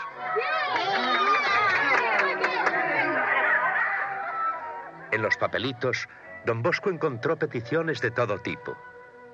En 5.13 5.23
los 5.23 5.37
papelitos, 5.37 6.09
don 6.45 6.63
Bosco 6.63 6.91
encontró 6.91 7.37
peticiones 7.37 8.01
de 8.01 8.11
todo 8.11 8.39
tipo. 8.39 8.77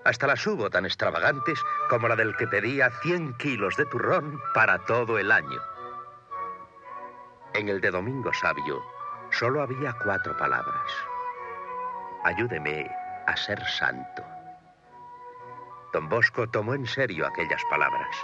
Hasta 0.05 0.27
las 0.27 0.47
hubo 0.47 0.69
tan 0.69 0.85
extravagantes 0.85 1.61
como 1.89 2.09
la 2.09 2.17
del 2.17 2.37
que 2.37 2.49
pedía 2.49 2.91
100 3.03 3.35
kilos 3.35 3.77
de 3.77 3.87
turrón 3.87 4.41
para 4.55 4.79
todo 4.85 5.19
el 5.19 5.31
año. 5.31 5.61
En 7.55 7.69
el 7.69 7.81
de 7.81 7.91
Domingo 7.91 8.33
Sabio 8.33 8.83
solo 9.31 9.63
había 9.63 9.95
cuatro 10.03 10.37
palabras. 10.37 10.91
Ayúdeme 12.25 12.91
a 13.27 13.37
ser 13.37 13.63
santo. 13.67 14.25
Don 15.93 16.09
Bosco 16.09 16.49
tomó 16.49 16.75
en 16.75 16.87
serio 16.87 17.27
aquellas 17.27 17.63
palabras. 17.71 18.17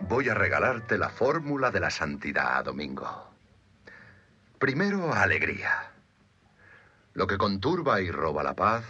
Voy 0.00 0.28
a 0.28 0.34
regalarte 0.34 0.98
la 0.98 1.08
fórmula 1.08 1.70
de 1.70 1.80
la 1.80 1.90
santidad, 1.90 2.64
Domingo. 2.64 3.31
Primero, 4.62 5.12
alegría. 5.12 5.90
Lo 7.14 7.26
que 7.26 7.36
conturba 7.36 8.00
y 8.00 8.12
roba 8.12 8.44
la 8.44 8.54
paz 8.54 8.84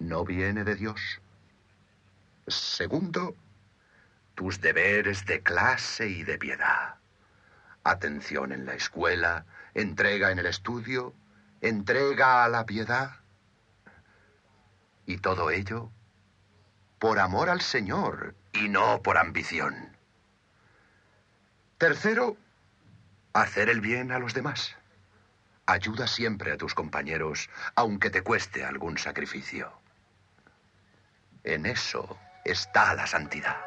no 0.00 0.24
viene 0.24 0.64
de 0.64 0.74
Dios. 0.74 1.20
Segundo, 2.48 3.36
tus 4.34 4.60
deberes 4.60 5.24
de 5.24 5.40
clase 5.40 6.08
y 6.08 6.24
de 6.24 6.36
piedad. 6.36 6.96
Atención 7.84 8.50
en 8.50 8.66
la 8.66 8.74
escuela, 8.74 9.46
entrega 9.72 10.32
en 10.32 10.40
el 10.40 10.46
estudio, 10.46 11.14
entrega 11.60 12.42
a 12.42 12.48
la 12.48 12.66
piedad. 12.66 13.20
Y 15.06 15.18
todo 15.18 15.52
ello 15.52 15.92
por 16.98 17.20
amor 17.20 17.50
al 17.50 17.60
Señor 17.60 18.34
y 18.52 18.68
no 18.68 19.00
por 19.00 19.16
ambición. 19.16 19.96
Tercero, 21.78 22.36
hacer 23.32 23.68
el 23.68 23.80
bien 23.80 24.10
a 24.10 24.18
los 24.18 24.34
demás. 24.34 24.77
Ayuda 25.70 26.06
siempre 26.06 26.50
a 26.50 26.56
tus 26.56 26.72
compañeros, 26.72 27.50
aunque 27.74 28.08
te 28.08 28.22
cueste 28.22 28.64
algún 28.64 28.96
sacrificio. 28.96 29.70
En 31.44 31.66
eso 31.66 32.18
está 32.42 32.94
la 32.94 33.06
santidad. 33.06 33.58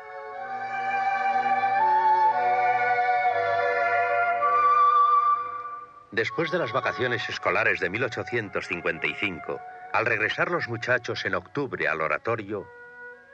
Después 6.12 6.50
de 6.50 6.58
las 6.58 6.72
vacaciones 6.72 7.30
escolares 7.30 7.80
de 7.80 7.92
1855, 7.92 9.62
al 9.94 10.08
regresar 10.08 10.50
los 10.50 10.68
muchachos 10.68 11.24
en 11.26 11.36
octubre 11.36 11.88
al 11.88 12.02
oratorio, 12.02 12.68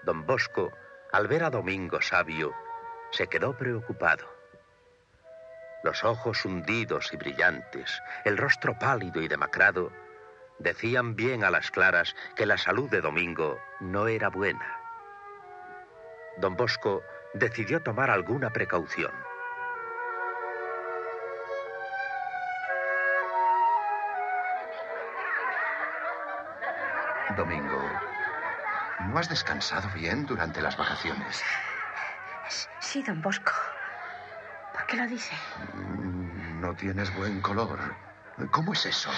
don 0.04 0.26
Bosco, 0.26 0.74
al 1.14 1.30
ver 1.30 1.46
a 1.46 1.50
Domingo 1.50 2.02
Sabio, 2.02 2.54
se 3.12 3.28
quedó 3.28 3.58
preocupado. 3.58 4.37
Los 5.84 6.04
ojos 6.04 6.44
hundidos 6.46 7.14
y 7.14 7.18
brillantes, 7.18 8.02
el 8.26 8.38
rostro 8.38 8.78
pálido 8.78 9.22
y 9.22 9.28
demacrado, 9.28 9.92
decían 10.60 11.16
bien 11.16 11.44
a 11.44 11.52
las 11.52 11.70
claras 11.72 12.16
que 12.36 12.46
la 12.46 12.58
salud 12.58 12.90
de 12.90 13.02
Domingo 13.02 13.60
no 13.80 14.08
era 14.08 14.30
buena. 14.30 14.80
Don 16.38 16.56
Bosco 16.56 17.04
decidió 17.34 17.82
tomar 17.82 18.10
alguna 18.10 18.52
precaución. 18.52 19.12
Domingo, 27.36 27.84
¿no 29.02 29.20
has 29.20 29.30
descansado 29.30 29.88
bien 29.94 30.26
durante 30.26 30.60
las 30.60 30.76
vacaciones? 30.76 31.44
Sí, 32.80 33.04
don 33.04 33.22
Bosco. 33.22 33.52
¿Por 34.88 34.96
qué 34.96 35.04
lo 35.04 35.10
dice? 35.10 35.36
Mm, 35.74 36.62
No 36.62 36.74
tienes 36.74 37.14
buen 37.18 37.42
color. 37.42 37.78
¿Cómo 38.52 38.72
es 38.72 38.86
eso? 38.86 39.10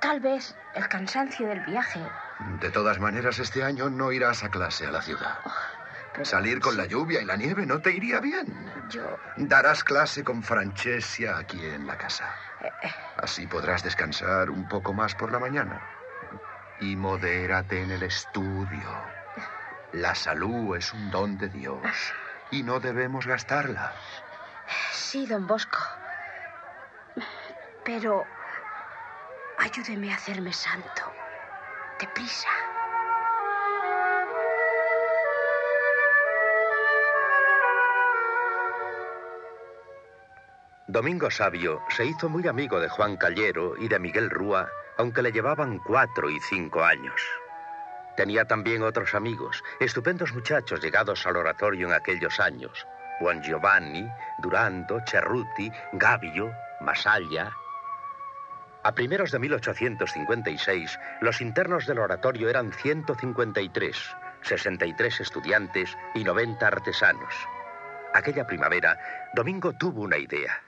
Tal 0.00 0.18
vez 0.18 0.56
el 0.74 0.88
cansancio 0.88 1.46
del 1.46 1.60
viaje. 1.60 2.00
De 2.60 2.70
todas 2.70 2.98
maneras, 2.98 3.38
este 3.38 3.62
año 3.62 3.90
no 3.90 4.10
irás 4.10 4.42
a 4.42 4.48
clase 4.48 4.86
a 4.86 4.90
la 4.90 5.00
ciudad. 5.00 5.38
pero- 6.12 6.24
Salir 6.24 6.58
con 6.58 6.76
la 6.76 6.86
lluvia 6.86 7.20
y 7.22 7.24
la 7.26 7.36
nieve 7.36 7.64
no 7.64 7.80
te 7.80 7.92
iría 7.92 8.18
bien. 8.18 8.72
Yo. 8.88 9.16
Darás 9.36 9.84
clase 9.84 10.24
con 10.24 10.42
Francesca 10.42 11.38
aquí 11.38 11.64
en 11.64 11.86
la 11.86 11.96
casa. 11.96 12.34
Así 13.18 13.46
podrás 13.46 13.84
descansar 13.84 14.50
un 14.50 14.66
poco 14.66 14.92
más 14.94 15.14
por 15.14 15.30
la 15.30 15.38
mañana. 15.38 15.80
Y 16.80 16.96
modérate 16.96 17.82
en 17.82 17.92
el 17.92 18.02
estudio. 18.02 18.90
La 19.92 20.16
salud 20.16 20.76
es 20.76 20.92
un 20.92 21.08
don 21.10 21.38
de 21.38 21.48
Dios 21.50 21.82
y 22.50 22.64
no 22.64 22.80
debemos 22.80 23.26
gastarla. 23.28 23.92
Sí, 24.92 25.26
don 25.26 25.46
Bosco. 25.46 25.78
Pero. 27.84 28.24
Ayúdeme 29.58 30.12
a 30.12 30.16
hacerme 30.16 30.52
santo. 30.52 31.02
Deprisa. 31.98 32.48
Domingo 40.86 41.30
Sabio 41.30 41.82
se 41.90 42.06
hizo 42.06 42.28
muy 42.28 42.46
amigo 42.46 42.80
de 42.80 42.88
Juan 42.88 43.16
Callero 43.16 43.74
y 43.78 43.88
de 43.88 43.98
Miguel 43.98 44.30
Rúa, 44.30 44.70
aunque 44.96 45.22
le 45.22 45.32
llevaban 45.32 45.78
cuatro 45.80 46.30
y 46.30 46.40
cinco 46.40 46.82
años. 46.82 47.20
Tenía 48.16 48.46
también 48.46 48.82
otros 48.82 49.14
amigos, 49.14 49.62
estupendos 49.80 50.32
muchachos 50.32 50.80
llegados 50.80 51.26
al 51.26 51.36
oratorio 51.36 51.88
en 51.88 51.92
aquellos 51.92 52.40
años. 52.40 52.86
Juan 53.18 53.42
Giovanni, 53.42 54.08
Durando, 54.38 55.00
Cerruti, 55.06 55.70
Gavio, 55.92 56.52
Masalla. 56.80 57.50
A 58.84 58.92
primeros 58.92 59.32
de 59.32 59.38
1856, 59.40 60.98
los 61.20 61.40
internos 61.40 61.86
del 61.86 61.98
oratorio 61.98 62.48
eran 62.48 62.72
153, 62.72 64.16
63 64.42 65.20
estudiantes 65.20 65.96
y 66.14 66.24
90 66.24 66.66
artesanos. 66.66 67.34
Aquella 68.14 68.46
primavera, 68.46 68.98
Domingo 69.34 69.72
tuvo 69.72 70.02
una 70.02 70.16
idea. 70.16 70.62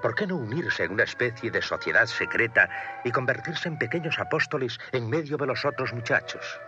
¿Por 0.00 0.14
qué 0.14 0.26
no 0.26 0.36
unirse 0.36 0.84
en 0.84 0.92
una 0.92 1.04
especie 1.04 1.50
de 1.50 1.62
sociedad 1.62 2.06
secreta 2.06 2.68
y 3.04 3.10
convertirse 3.12 3.68
en 3.68 3.78
pequeños 3.78 4.18
apóstoles 4.18 4.78
en 4.92 5.08
medio 5.08 5.36
de 5.36 5.46
los 5.46 5.64
otros 5.64 5.92
muchachos? 5.92 6.60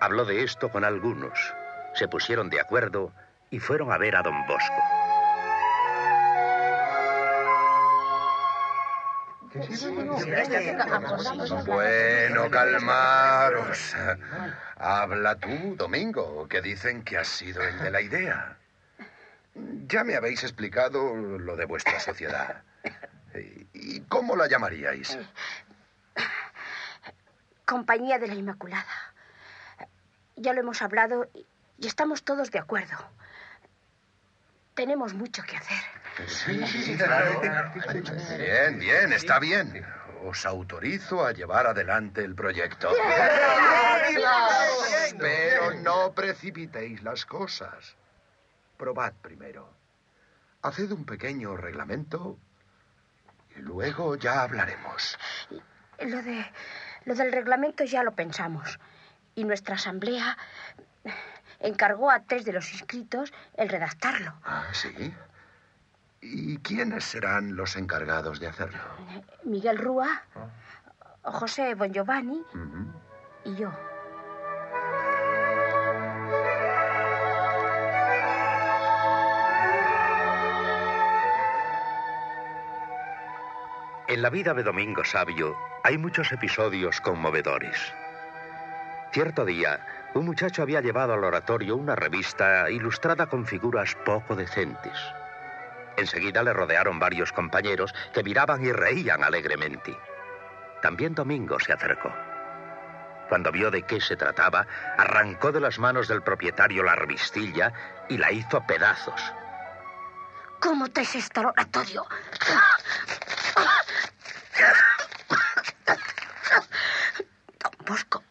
Habló 0.00 0.24
de 0.24 0.42
esto 0.42 0.70
con 0.70 0.84
algunos, 0.84 1.54
se 1.94 2.08
pusieron 2.08 2.50
de 2.50 2.60
acuerdo 2.60 3.12
y 3.50 3.58
fueron 3.60 3.92
a 3.92 3.98
ver 3.98 4.16
a 4.16 4.22
don 4.22 4.46
Bosco. 4.46 4.74
Bueno, 11.64 12.50
calmaros. 12.50 13.94
Habla 14.76 15.36
tú, 15.36 15.74
Domingo, 15.76 16.46
que 16.48 16.60
dicen 16.60 17.02
que 17.04 17.16
has 17.18 17.28
sido 17.28 17.62
el 17.62 17.78
de 17.78 17.90
la 17.90 18.00
idea. 18.00 18.56
Ya 19.86 20.04
me 20.04 20.16
habéis 20.16 20.42
explicado 20.44 21.14
lo 21.16 21.56
de 21.56 21.64
vuestra 21.64 21.98
sociedad. 22.00 22.62
¿Y 23.72 24.00
cómo 24.02 24.36
la 24.36 24.48
llamaríais? 24.48 25.18
Compañía 27.64 28.18
de 28.18 28.26
la 28.28 28.34
Inmaculada. 28.34 28.86
Ya 30.36 30.52
lo 30.52 30.60
hemos 30.60 30.82
hablado 30.82 31.28
y- 31.34 31.46
y 31.78 31.86
estamos 31.86 32.22
todos 32.24 32.50
de 32.50 32.58
acuerdo. 32.58 32.96
Tenemos 34.76 35.14
mucho 35.14 35.42
que 35.42 35.56
hacer. 35.56 35.78
Bien, 38.38 38.78
bien, 38.78 39.12
está 39.14 39.38
bien. 39.38 39.86
Os 40.22 40.44
autorizo 40.44 41.24
a 41.24 41.32
llevar 41.32 41.66
adelante 41.66 42.22
el 42.22 42.34
proyecto. 42.34 42.90
Pero 45.18 45.74
no 45.80 46.12
precipitéis 46.12 47.02
las 47.02 47.24
cosas. 47.24 47.96
Probad 48.76 49.14
primero. 49.22 49.72
Haced 50.60 50.92
un 50.92 51.06
pequeño 51.06 51.56
reglamento 51.56 52.38
y 53.56 53.60
luego 53.60 54.16
ya 54.16 54.42
hablaremos. 54.42 55.18
Lo 56.00 56.22
de 56.22 56.44
lo 57.06 57.14
del 57.14 57.32
reglamento 57.32 57.84
ya 57.84 58.02
lo 58.02 58.14
pensamos. 58.14 58.78
Y 59.34 59.44
nuestra 59.44 59.76
asamblea 59.76 60.36
encargó 61.60 62.10
a 62.10 62.20
tres 62.20 62.44
de 62.44 62.52
los 62.52 62.72
inscritos 62.72 63.32
el 63.56 63.68
redactarlo. 63.68 64.32
Ah, 64.44 64.64
sí. 64.72 65.14
¿Y 66.20 66.58
quiénes 66.58 67.04
serán 67.04 67.56
los 67.56 67.76
encargados 67.76 68.40
de 68.40 68.48
hacerlo? 68.48 68.80
Miguel 69.44 69.78
Rúa, 69.78 70.22
José 71.22 71.74
Bongiovanni 71.74 72.40
Ujú. 72.54 72.92
y 73.44 73.54
yo. 73.56 73.70
En 84.08 84.22
la 84.22 84.30
vida 84.30 84.54
de 84.54 84.62
Domingo 84.62 85.04
Sabio 85.04 85.56
hay 85.82 85.98
muchos 85.98 86.30
episodios 86.32 87.00
conmovedores. 87.00 87.76
Cierto 89.12 89.44
día, 89.44 89.80
un 90.18 90.26
muchacho 90.26 90.62
había 90.62 90.80
llevado 90.80 91.12
al 91.12 91.24
oratorio 91.24 91.76
una 91.76 91.94
revista 91.94 92.70
ilustrada 92.70 93.26
con 93.26 93.46
figuras 93.46 93.96
poco 94.04 94.34
decentes. 94.34 94.98
Enseguida 95.96 96.42
le 96.42 96.52
rodearon 96.52 96.98
varios 96.98 97.32
compañeros 97.32 97.94
que 98.12 98.22
miraban 98.22 98.64
y 98.64 98.72
reían 98.72 99.22
alegremente. 99.22 99.96
También 100.82 101.14
Domingo 101.14 101.58
se 101.58 101.72
acercó. 101.72 102.12
Cuando 103.28 103.50
vio 103.50 103.70
de 103.70 103.82
qué 103.82 104.00
se 104.00 104.16
trataba, 104.16 104.66
arrancó 104.96 105.52
de 105.52 105.60
las 105.60 105.78
manos 105.78 106.06
del 106.08 106.22
propietario 106.22 106.82
la 106.82 106.94
revistilla 106.94 107.72
y 108.08 108.18
la 108.18 108.30
hizo 108.30 108.64
pedazos. 108.66 109.20
¿Cómo 110.60 110.88
traes 110.88 111.14
esto 111.16 111.40
al 111.40 111.46
oratorio? 111.46 112.06
Don 117.60 117.72
Bosco 117.86 118.22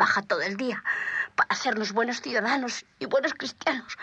trabaja 0.00 0.22
todo 0.22 0.40
el 0.40 0.49
para 1.34 1.48
hacernos 1.48 1.92
buenos 1.92 2.20
ciudadanos 2.20 2.84
y 2.98 3.06
buenos 3.06 3.32
cristianos. 3.34 3.96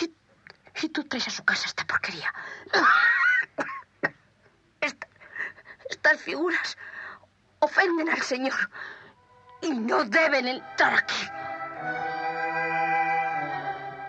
Y, 0.00 0.88
tú 0.88 1.04
traes 1.04 1.26
a 1.28 1.30
su 1.30 1.44
casa 1.44 1.66
esta 1.66 1.84
porquería. 1.86 2.32
Esta- 4.80 5.08
estas 5.90 6.20
figuras 6.22 6.78
ofenden 7.58 8.08
al 8.08 8.22
Señor 8.22 8.54
y 9.60 9.70
no 9.72 10.04
deben 10.04 10.46
entrar 10.48 10.94
aquí. 10.94 11.28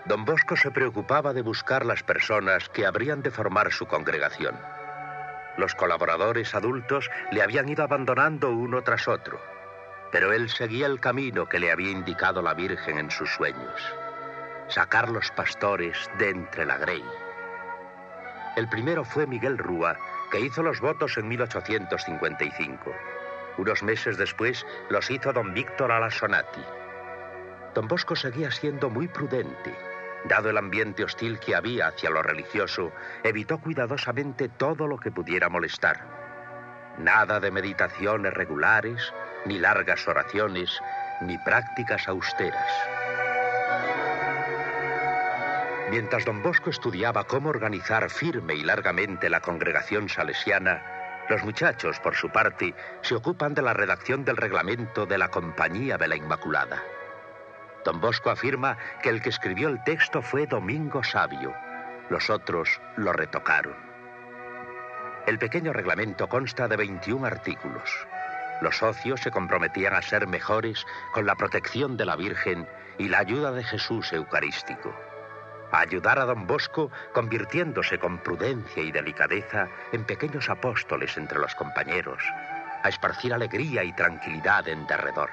Don 0.06 0.24
Bosco 0.24 0.56
se 0.56 0.70
preocupaba 0.70 1.32
de 1.32 1.42
buscar 1.42 1.84
las 1.84 2.02
personas 2.02 2.68
que 2.70 2.86
habrían 2.86 3.22
de 3.22 3.30
formar 3.30 3.72
su 3.72 3.86
congregación. 3.86 4.58
Los 5.56 5.74
colaboradores 5.74 6.54
adultos 6.54 7.10
le 7.30 7.42
habían 7.42 7.68
ido 7.68 7.84
abandonando 7.84 8.50
uno 8.50 8.82
tras 8.82 9.06
otro, 9.08 9.40
pero 10.12 10.32
él 10.32 10.48
seguía 10.48 10.86
el 10.86 11.00
camino 11.00 11.48
que 11.48 11.58
le 11.58 11.70
había 11.70 11.90
indicado 11.90 12.42
la 12.42 12.54
Virgen 12.54 12.98
en 12.98 13.10
sus 13.10 13.30
sueños. 13.30 13.80
Sacar 14.68 15.08
los 15.08 15.30
pastores 15.30 16.10
de 16.18 16.30
entre 16.30 16.66
la 16.66 16.78
grey. 16.78 17.04
El 18.56 18.68
primero 18.68 19.04
fue 19.04 19.26
Miguel 19.26 19.58
Rúa, 19.58 19.96
que 20.30 20.40
hizo 20.40 20.62
los 20.62 20.80
votos 20.80 21.16
en 21.16 21.28
1855. 21.28 22.92
Unos 23.58 23.82
meses 23.82 24.16
después 24.16 24.66
los 24.88 25.10
hizo 25.10 25.32
don 25.32 25.54
Víctor 25.54 25.92
Alasonati. 25.92 26.62
Don 27.74 27.86
Bosco 27.86 28.16
seguía 28.16 28.50
siendo 28.50 28.90
muy 28.90 29.08
prudente. 29.08 29.76
Dado 30.24 30.50
el 30.50 30.58
ambiente 30.58 31.04
hostil 31.04 31.38
que 31.38 31.54
había 31.54 31.88
hacia 31.88 32.10
lo 32.10 32.22
religioso, 32.22 32.92
evitó 33.22 33.58
cuidadosamente 33.58 34.48
todo 34.48 34.86
lo 34.86 34.98
que 34.98 35.10
pudiera 35.10 35.48
molestar. 35.48 36.00
Nada 36.98 37.40
de 37.40 37.50
meditaciones 37.50 38.34
regulares, 38.34 39.12
ni 39.46 39.58
largas 39.58 40.06
oraciones, 40.08 40.80
ni 41.20 41.38
prácticas 41.38 42.08
austeras. 42.08 42.72
Mientras 45.90 46.24
don 46.24 46.42
Bosco 46.42 46.70
estudiaba 46.70 47.24
cómo 47.24 47.48
organizar 47.48 48.08
firme 48.10 48.54
y 48.54 48.62
largamente 48.62 49.28
la 49.28 49.40
congregación 49.40 50.08
salesiana, 50.08 51.26
los 51.28 51.44
muchachos, 51.44 51.98
por 52.00 52.16
su 52.16 52.30
parte, 52.30 52.74
se 53.02 53.14
ocupan 53.14 53.54
de 53.54 53.62
la 53.62 53.72
redacción 53.72 54.24
del 54.24 54.36
reglamento 54.36 55.06
de 55.06 55.18
la 55.18 55.28
Compañía 55.28 55.96
de 55.96 56.08
la 56.08 56.16
Inmaculada. 56.16 56.82
Don 57.84 58.00
Bosco 58.00 58.30
afirma 58.30 58.76
que 59.02 59.08
el 59.08 59.22
que 59.22 59.30
escribió 59.30 59.68
el 59.68 59.82
texto 59.84 60.22
fue 60.22 60.46
Domingo 60.46 61.02
Sabio. 61.02 61.54
Los 62.08 62.30
otros 62.30 62.80
lo 62.96 63.12
retocaron. 63.12 63.76
El 65.26 65.38
pequeño 65.38 65.72
reglamento 65.72 66.28
consta 66.28 66.66
de 66.66 66.76
21 66.76 67.26
artículos. 67.26 68.06
Los 68.60 68.78
socios 68.78 69.20
se 69.20 69.30
comprometían 69.30 69.94
a 69.94 70.02
ser 70.02 70.26
mejores 70.26 70.86
con 71.12 71.26
la 71.26 71.34
protección 71.34 71.96
de 71.96 72.06
la 72.06 72.16
Virgen 72.16 72.68
y 72.98 73.08
la 73.08 73.18
ayuda 73.18 73.52
de 73.52 73.64
Jesús 73.64 74.12
Eucarístico 74.12 74.94
a 75.72 75.80
ayudar 75.80 76.18
a 76.18 76.24
don 76.24 76.46
Bosco 76.46 76.90
convirtiéndose 77.12 77.98
con 77.98 78.18
prudencia 78.18 78.82
y 78.82 78.90
delicadeza 78.90 79.68
en 79.92 80.04
pequeños 80.04 80.48
apóstoles 80.48 81.16
entre 81.16 81.38
los 81.38 81.54
compañeros, 81.54 82.22
a 82.82 82.88
esparcir 82.88 83.32
alegría 83.32 83.84
y 83.84 83.92
tranquilidad 83.92 84.66
en 84.68 84.86
derredor. 84.86 85.30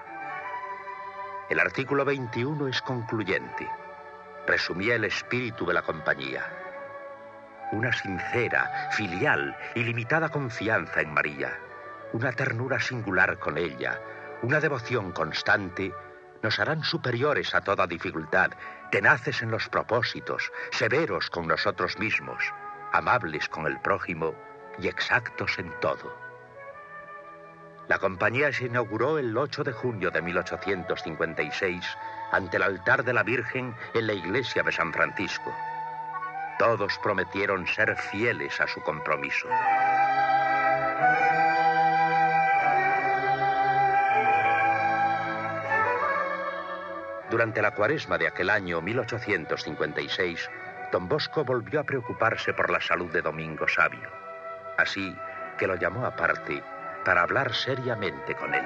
El 1.50 1.60
artículo 1.60 2.04
21 2.06 2.68
es 2.68 2.82
concluyente. 2.82 3.68
Resumía 4.46 4.96
el 4.96 5.06
espíritu 5.06 5.66
de 5.66 5.74
la 5.74 5.82
compañía. 5.82 6.44
Una 7.72 7.92
sincera, 7.92 8.90
filial 8.92 9.56
y 9.76 9.84
limitada 9.84 10.30
confianza 10.30 11.02
en 11.02 11.14
María, 11.14 11.58
una 12.14 12.32
ternura 12.32 12.80
singular 12.80 13.38
con 13.40 13.58
ella, 13.58 14.00
una 14.42 14.60
devoción 14.60 15.12
constante 15.12 15.94
nos 16.42 16.60
harán 16.60 16.84
superiores 16.84 17.54
a 17.56 17.62
toda 17.62 17.88
dificultad, 17.88 18.52
tenaces 18.92 19.42
en 19.42 19.52
los 19.52 19.68
propósitos, 19.70 20.52
severos 20.72 21.30
con 21.30 21.48
nosotros 21.48 21.98
mismos, 21.98 22.44
amables 22.94 23.50
con 23.50 23.66
el 23.66 23.80
prójimo 23.80 24.36
y 24.80 24.88
exactos 24.88 25.58
en 25.60 25.74
todo. 25.80 26.16
La 27.88 28.00
compañía 28.00 28.52
se 28.52 28.66
inauguró 28.66 29.18
el 29.18 29.36
8 29.36 29.64
de 29.64 29.72
junio 29.72 30.12
de 30.12 30.22
1856 30.22 31.86
ante 32.32 32.58
el 32.58 32.64
altar 32.64 33.04
de 33.04 33.14
la 33.14 33.24
Virgen 33.24 33.76
en 33.94 34.08
la 34.08 34.14
iglesia 34.14 34.62
de 34.62 34.72
San 34.72 34.92
Francisco. 34.92 35.54
Todos 36.60 36.98
prometieron 37.02 37.66
ser 37.68 37.96
fieles 37.96 38.60
a 38.60 38.68
su 38.68 38.82
compromiso. 38.82 39.48
Durante 47.30 47.62
la 47.62 47.72
cuaresma 47.72 48.18
de 48.18 48.28
aquel 48.28 48.50
año 48.50 48.82
1856, 48.82 50.50
don 50.92 51.10
Bosco 51.10 51.44
volvió 51.44 51.82
a 51.82 51.84
preocuparse 51.84 52.54
por 52.54 52.70
la 52.70 52.80
salud 52.80 53.12
de 53.12 53.22
Domingo 53.22 53.68
Sabio. 53.68 54.10
Así 54.78 55.14
que 55.58 55.68
lo 55.68 55.76
llamó 55.76 56.06
aparte 56.06 56.64
para 57.04 57.24
hablar 57.24 57.54
seriamente 57.54 58.34
con 58.36 58.54
él. 58.54 58.66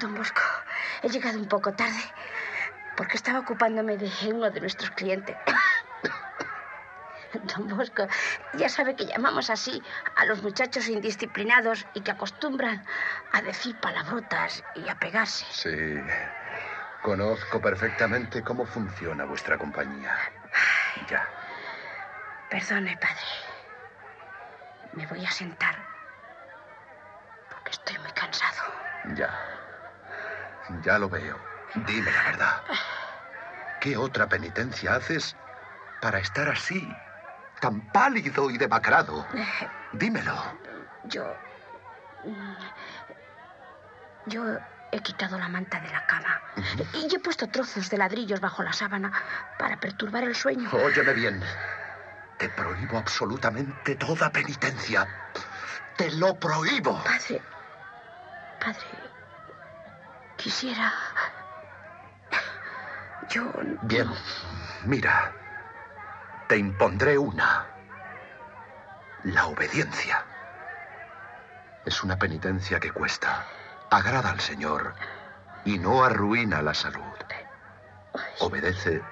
Don 0.00 0.14
Bosco, 0.14 0.42
he 1.02 1.08
llegado 1.08 1.38
un 1.38 1.48
poco 1.48 1.72
tarde 1.72 2.02
porque 2.96 3.16
estaba 3.16 3.38
ocupándome 3.38 3.96
de 3.96 4.10
uno 4.32 4.50
de 4.50 4.60
nuestros 4.60 4.90
clientes. 4.90 5.36
Don 7.56 7.68
Bosco, 7.68 8.06
ya 8.54 8.68
sabe 8.68 8.96
que 8.96 9.06
llamamos 9.06 9.50
así 9.50 9.82
a 10.16 10.24
los 10.24 10.42
muchachos 10.42 10.88
indisciplinados 10.88 11.86
y 11.94 12.00
que 12.00 12.10
acostumbran 12.10 12.84
a 13.32 13.42
decir 13.42 13.78
palabrotas 13.80 14.62
y 14.74 14.88
a 14.88 14.94
pegarse. 14.94 15.44
Sí. 15.50 15.96
Conozco 17.02 17.60
perfectamente 17.60 18.42
cómo 18.42 18.66
funciona 18.66 19.24
vuestra 19.24 19.56
compañía. 19.56 20.16
Ya. 21.08 21.28
Perdone, 22.50 22.96
padre. 22.96 23.22
Me 24.92 25.06
voy 25.06 25.24
a 25.24 25.30
sentar 25.30 25.76
porque 27.48 27.70
estoy 27.70 27.98
muy 27.98 28.10
cansado. 28.12 28.62
Ya. 29.14 29.30
Ya 30.82 30.98
lo 30.98 31.08
veo. 31.08 31.38
Dime 31.86 32.10
la 32.10 32.22
verdad. 32.24 32.62
¿Qué 33.80 33.96
otra 33.96 34.28
penitencia 34.28 34.94
haces 34.94 35.36
para 36.00 36.18
estar 36.18 36.48
así? 36.48 36.88
Tan 37.60 37.80
pálido 37.92 38.50
y 38.50 38.58
demacrado. 38.58 39.26
Dímelo. 39.92 40.34
Yo... 41.04 41.24
Yo 44.26 44.44
he 44.90 45.00
quitado 45.00 45.38
la 45.38 45.48
manta 45.48 45.80
de 45.80 45.90
la 45.90 46.04
cama. 46.06 46.40
Y 46.94 47.14
he 47.14 47.18
puesto 47.18 47.48
trozos 47.48 47.88
de 47.90 47.98
ladrillos 47.98 48.40
bajo 48.40 48.62
la 48.62 48.72
sábana 48.72 49.12
para 49.58 49.78
perturbar 49.78 50.24
el 50.24 50.34
sueño. 50.34 50.68
Óyeme 50.72 51.12
bien. 51.14 51.42
Te 52.38 52.48
prohíbo 52.50 52.98
absolutamente 52.98 53.96
toda 53.96 54.30
penitencia. 54.30 55.06
Te 55.96 56.10
lo 56.12 56.38
prohíbo. 56.38 57.02
Padre. 57.02 57.42
Padre. 58.60 58.86
Quisiera. 60.36 60.92
Yo. 63.28 63.50
Bien. 63.82 64.08
Mira. 64.84 65.32
Te 66.48 66.56
impondré 66.56 67.18
una. 67.18 67.66
La 69.24 69.46
obediencia. 69.48 70.24
Es 71.84 72.02
una 72.02 72.18
penitencia 72.18 72.80
que 72.80 72.90
cuesta. 72.90 73.44
Agrada 73.90 74.30
al 74.30 74.40
Señor 74.40 74.94
y 75.66 75.78
no 75.78 76.02
arruina 76.02 76.62
la 76.62 76.72
salud. 76.72 77.02
Obedece 78.38 79.02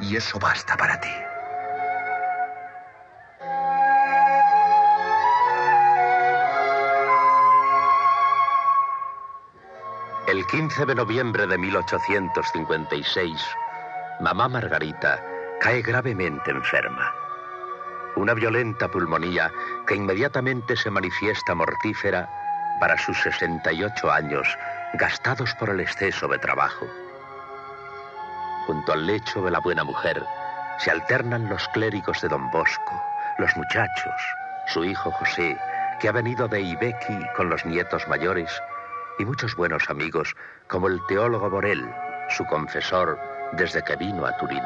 y 0.00 0.16
eso 0.16 0.40
basta 0.40 0.76
para 0.76 1.00
ti. 1.00 1.14
El 10.26 10.44
15 10.48 10.84
de 10.84 10.94
noviembre 10.96 11.46
de 11.46 11.58
1856, 11.58 13.40
mamá 14.18 14.48
Margarita 14.48 15.35
cae 15.60 15.82
gravemente 15.82 16.50
enferma. 16.50 17.14
Una 18.16 18.34
violenta 18.34 18.88
pulmonía 18.88 19.52
que 19.86 19.94
inmediatamente 19.94 20.76
se 20.76 20.90
manifiesta 20.90 21.54
mortífera 21.54 22.28
para 22.80 22.96
sus 22.98 23.18
68 23.22 24.10
años 24.10 24.46
gastados 24.94 25.54
por 25.54 25.70
el 25.70 25.80
exceso 25.80 26.28
de 26.28 26.38
trabajo. 26.38 26.86
Junto 28.66 28.92
al 28.92 29.06
lecho 29.06 29.42
de 29.42 29.50
la 29.50 29.60
buena 29.60 29.84
mujer 29.84 30.22
se 30.78 30.90
alternan 30.90 31.48
los 31.48 31.66
clérigos 31.68 32.20
de 32.20 32.28
don 32.28 32.50
Bosco, 32.50 33.02
los 33.38 33.56
muchachos, 33.56 34.14
su 34.68 34.84
hijo 34.84 35.10
José, 35.12 35.58
que 36.00 36.08
ha 36.08 36.12
venido 36.12 36.48
de 36.48 36.60
Ibequi 36.60 37.18
con 37.36 37.48
los 37.48 37.64
nietos 37.64 38.06
mayores, 38.08 38.50
y 39.18 39.24
muchos 39.24 39.54
buenos 39.56 39.88
amigos, 39.88 40.34
como 40.68 40.88
el 40.88 41.00
teólogo 41.06 41.48
Borel, 41.48 41.88
su 42.28 42.44
confesor 42.46 43.18
desde 43.52 43.82
que 43.82 43.96
vino 43.96 44.26
a 44.26 44.36
Turín. 44.36 44.62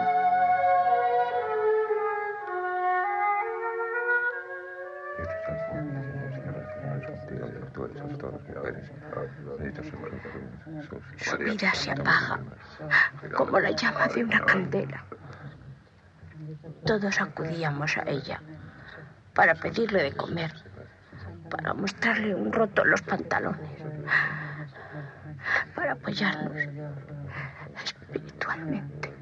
Su 11.30 11.38
vida 11.38 11.72
se 11.74 11.92
apaga 11.92 12.40
como 13.36 13.60
la 13.60 13.70
llama 13.70 14.08
de 14.08 14.24
una 14.24 14.40
candela. 14.44 15.04
Todos 16.84 17.20
acudíamos 17.20 17.96
a 17.96 18.02
ella 18.08 18.40
para 19.34 19.54
pedirle 19.54 20.02
de 20.02 20.12
comer, 20.12 20.52
para 21.48 21.72
mostrarle 21.74 22.34
un 22.34 22.52
roto 22.52 22.82
en 22.82 22.90
los 22.90 23.02
pantalones, 23.02 23.70
para 25.74 25.92
apoyarnos 25.92 26.56
espiritualmente. 27.84 29.14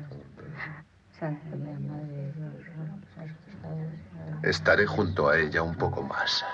Estaré 4.42 4.86
junto 4.86 5.28
a 5.28 5.38
ella 5.38 5.62
un 5.62 5.74
poco 5.74 6.02
más. 6.02 6.44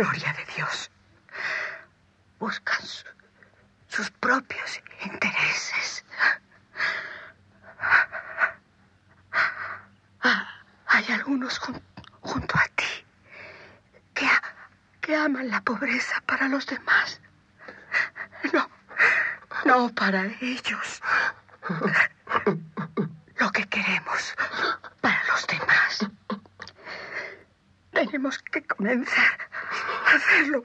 Gloria 0.00 0.32
de 0.32 0.44
Dios 0.56 0.90
buscan 2.38 2.80
su- 2.86 3.04
sus 3.88 4.10
propios 4.12 4.80
intereses. 5.04 6.04
Ah, 10.22 10.46
Hay 10.86 11.04
algunos 11.12 11.58
jun- 11.60 11.82
junto 12.20 12.58
a 12.58 12.66
ti 12.74 13.04
que, 14.14 14.28
que 15.02 15.14
aman 15.16 15.48
la 15.50 15.60
pobreza 15.60 16.20
para 16.26 16.48
los 16.48 16.66
demás. 16.66 17.20
No, 18.52 18.68
no 19.64 19.88
para 19.94 20.24
ellos. 20.40 21.00
Lo 23.38 23.52
que 23.52 23.66
queremos 23.68 24.34
para 25.00 25.22
los 25.28 25.46
demás. 25.46 26.06
Tenemos 27.92 28.38
que 28.38 28.62
comenzar 28.66 29.38
a 30.06 30.10
hacerlo 30.16 30.64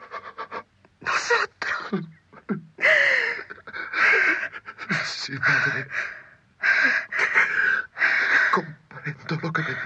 nosotros. 1.01 2.09
Sí, 5.25 5.33
madre. 5.39 5.87
Comprendo 8.53 9.39
lo 9.41 9.51
que 9.53 9.61
me 9.63 9.69
dice. 9.69 9.81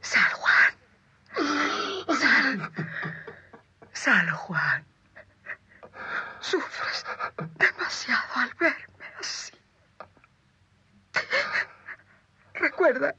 Sal, 0.00 0.32
Juan. 0.32 0.74
Sal. 2.18 2.72
Sal, 3.92 4.30
Juan. 4.30 4.86
Sufres 6.40 7.04
demasiado 7.58 8.34
al 8.36 8.54
verme 8.54 9.06
así. 9.20 9.52
Recuerda 12.54 13.14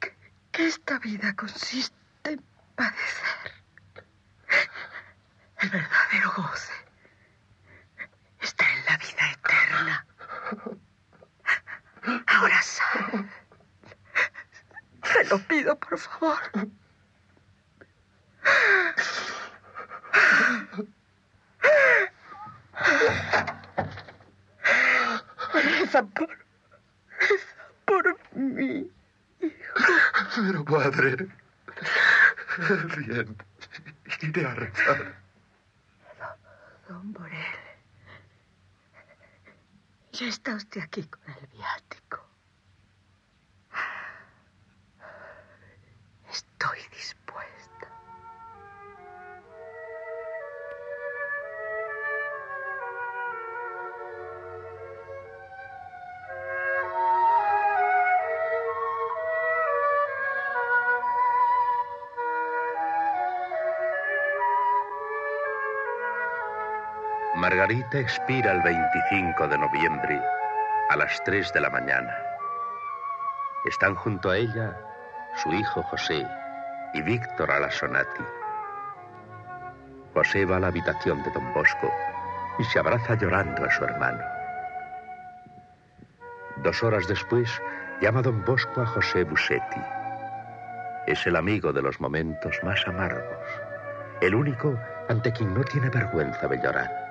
que, 0.00 0.16
que 0.52 0.68
esta 0.68 0.98
vida 1.00 1.36
consiste 1.36 1.94
en 2.24 2.42
padecer. 2.74 3.52
El 5.58 5.68
verdadero 5.68 6.32
goce 6.34 6.72
está 8.44 8.64
en 8.70 8.84
la 8.84 8.96
vida 8.98 9.32
eterna. 9.32 10.06
Ahora 12.26 12.62
sal. 12.62 13.30
Te 15.02 15.24
lo 15.24 15.38
pido, 15.46 15.78
por 15.78 15.98
favor. 15.98 16.38
Reza 25.52 26.02
por... 26.02 26.28
Reza 27.18 27.64
por 27.86 28.36
mí. 28.36 28.90
Pero, 31.04 31.26
madre. 31.26 32.96
Bien. 33.06 33.36
Iré 34.22 34.46
a 34.46 34.54
rezar. 34.54 35.14
Don 36.88 37.12
Borel. 37.12 37.58
Ya 40.12 40.28
está 40.28 40.54
usted 40.54 40.80
aquí 40.80 41.02
con 41.04 41.22
el 41.28 41.46
viático. 41.48 42.26
Estoy 46.30 46.78
dispuesta. 46.96 47.43
Margarita 67.54 68.00
expira 68.00 68.50
el 68.50 68.62
25 68.62 69.46
de 69.46 69.56
noviembre 69.56 70.20
a 70.90 70.96
las 70.96 71.22
3 71.22 71.52
de 71.52 71.60
la 71.60 71.70
mañana. 71.70 72.12
Están 73.64 73.94
junto 73.94 74.30
a 74.30 74.36
ella 74.36 74.76
su 75.36 75.52
hijo 75.52 75.80
José 75.84 76.26
y 76.94 77.02
Víctor 77.02 77.52
Alasonati. 77.52 78.24
José 80.14 80.44
va 80.44 80.56
a 80.56 80.60
la 80.60 80.66
habitación 80.66 81.22
de 81.22 81.30
don 81.30 81.54
Bosco 81.54 81.92
y 82.58 82.64
se 82.64 82.80
abraza 82.80 83.14
llorando 83.14 83.64
a 83.64 83.70
su 83.70 83.84
hermano. 83.84 84.24
Dos 86.56 86.82
horas 86.82 87.06
después 87.06 87.62
llama 88.00 88.20
don 88.20 88.44
Bosco 88.44 88.80
a 88.80 88.86
José 88.86 89.22
Busetti. 89.22 89.80
Es 91.06 91.24
el 91.24 91.36
amigo 91.36 91.72
de 91.72 91.82
los 91.82 92.00
momentos 92.00 92.58
más 92.64 92.84
amargos, 92.88 93.46
el 94.20 94.34
único 94.34 94.76
ante 95.08 95.30
quien 95.32 95.54
no 95.54 95.62
tiene 95.62 95.88
vergüenza 95.88 96.48
de 96.48 96.56
llorar. 96.56 97.03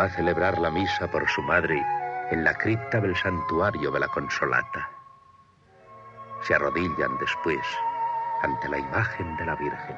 Va 0.00 0.06
a 0.06 0.08
celebrar 0.08 0.58
la 0.58 0.70
misa 0.70 1.10
por 1.10 1.28
su 1.28 1.42
madre 1.42 1.84
en 2.30 2.42
la 2.42 2.54
cripta 2.54 3.02
del 3.02 3.14
santuario 3.14 3.90
de 3.90 4.00
la 4.00 4.08
Consolata. 4.08 4.88
Se 6.40 6.54
arrodillan 6.54 7.18
después 7.18 7.60
ante 8.40 8.70
la 8.70 8.78
imagen 8.78 9.36
de 9.36 9.44
la 9.44 9.56
Virgen. 9.56 9.96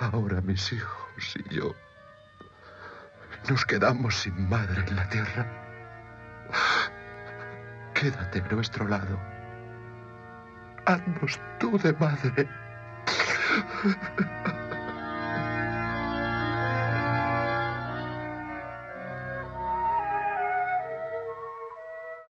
Ahora 0.00 0.40
mis 0.40 0.72
hijos 0.72 1.36
y 1.36 1.54
yo 1.54 1.74
nos 3.50 3.66
quedamos 3.66 4.14
sin 4.14 4.48
madre 4.48 4.82
en 4.88 4.96
la 4.96 5.06
tierra. 5.10 5.46
Quédate 7.92 8.38
a 8.38 8.48
nuestro 8.48 8.88
lado. 8.88 9.33
Haznos 10.86 11.40
tú 11.58 11.78
de 11.78 11.92
madre. 11.94 12.48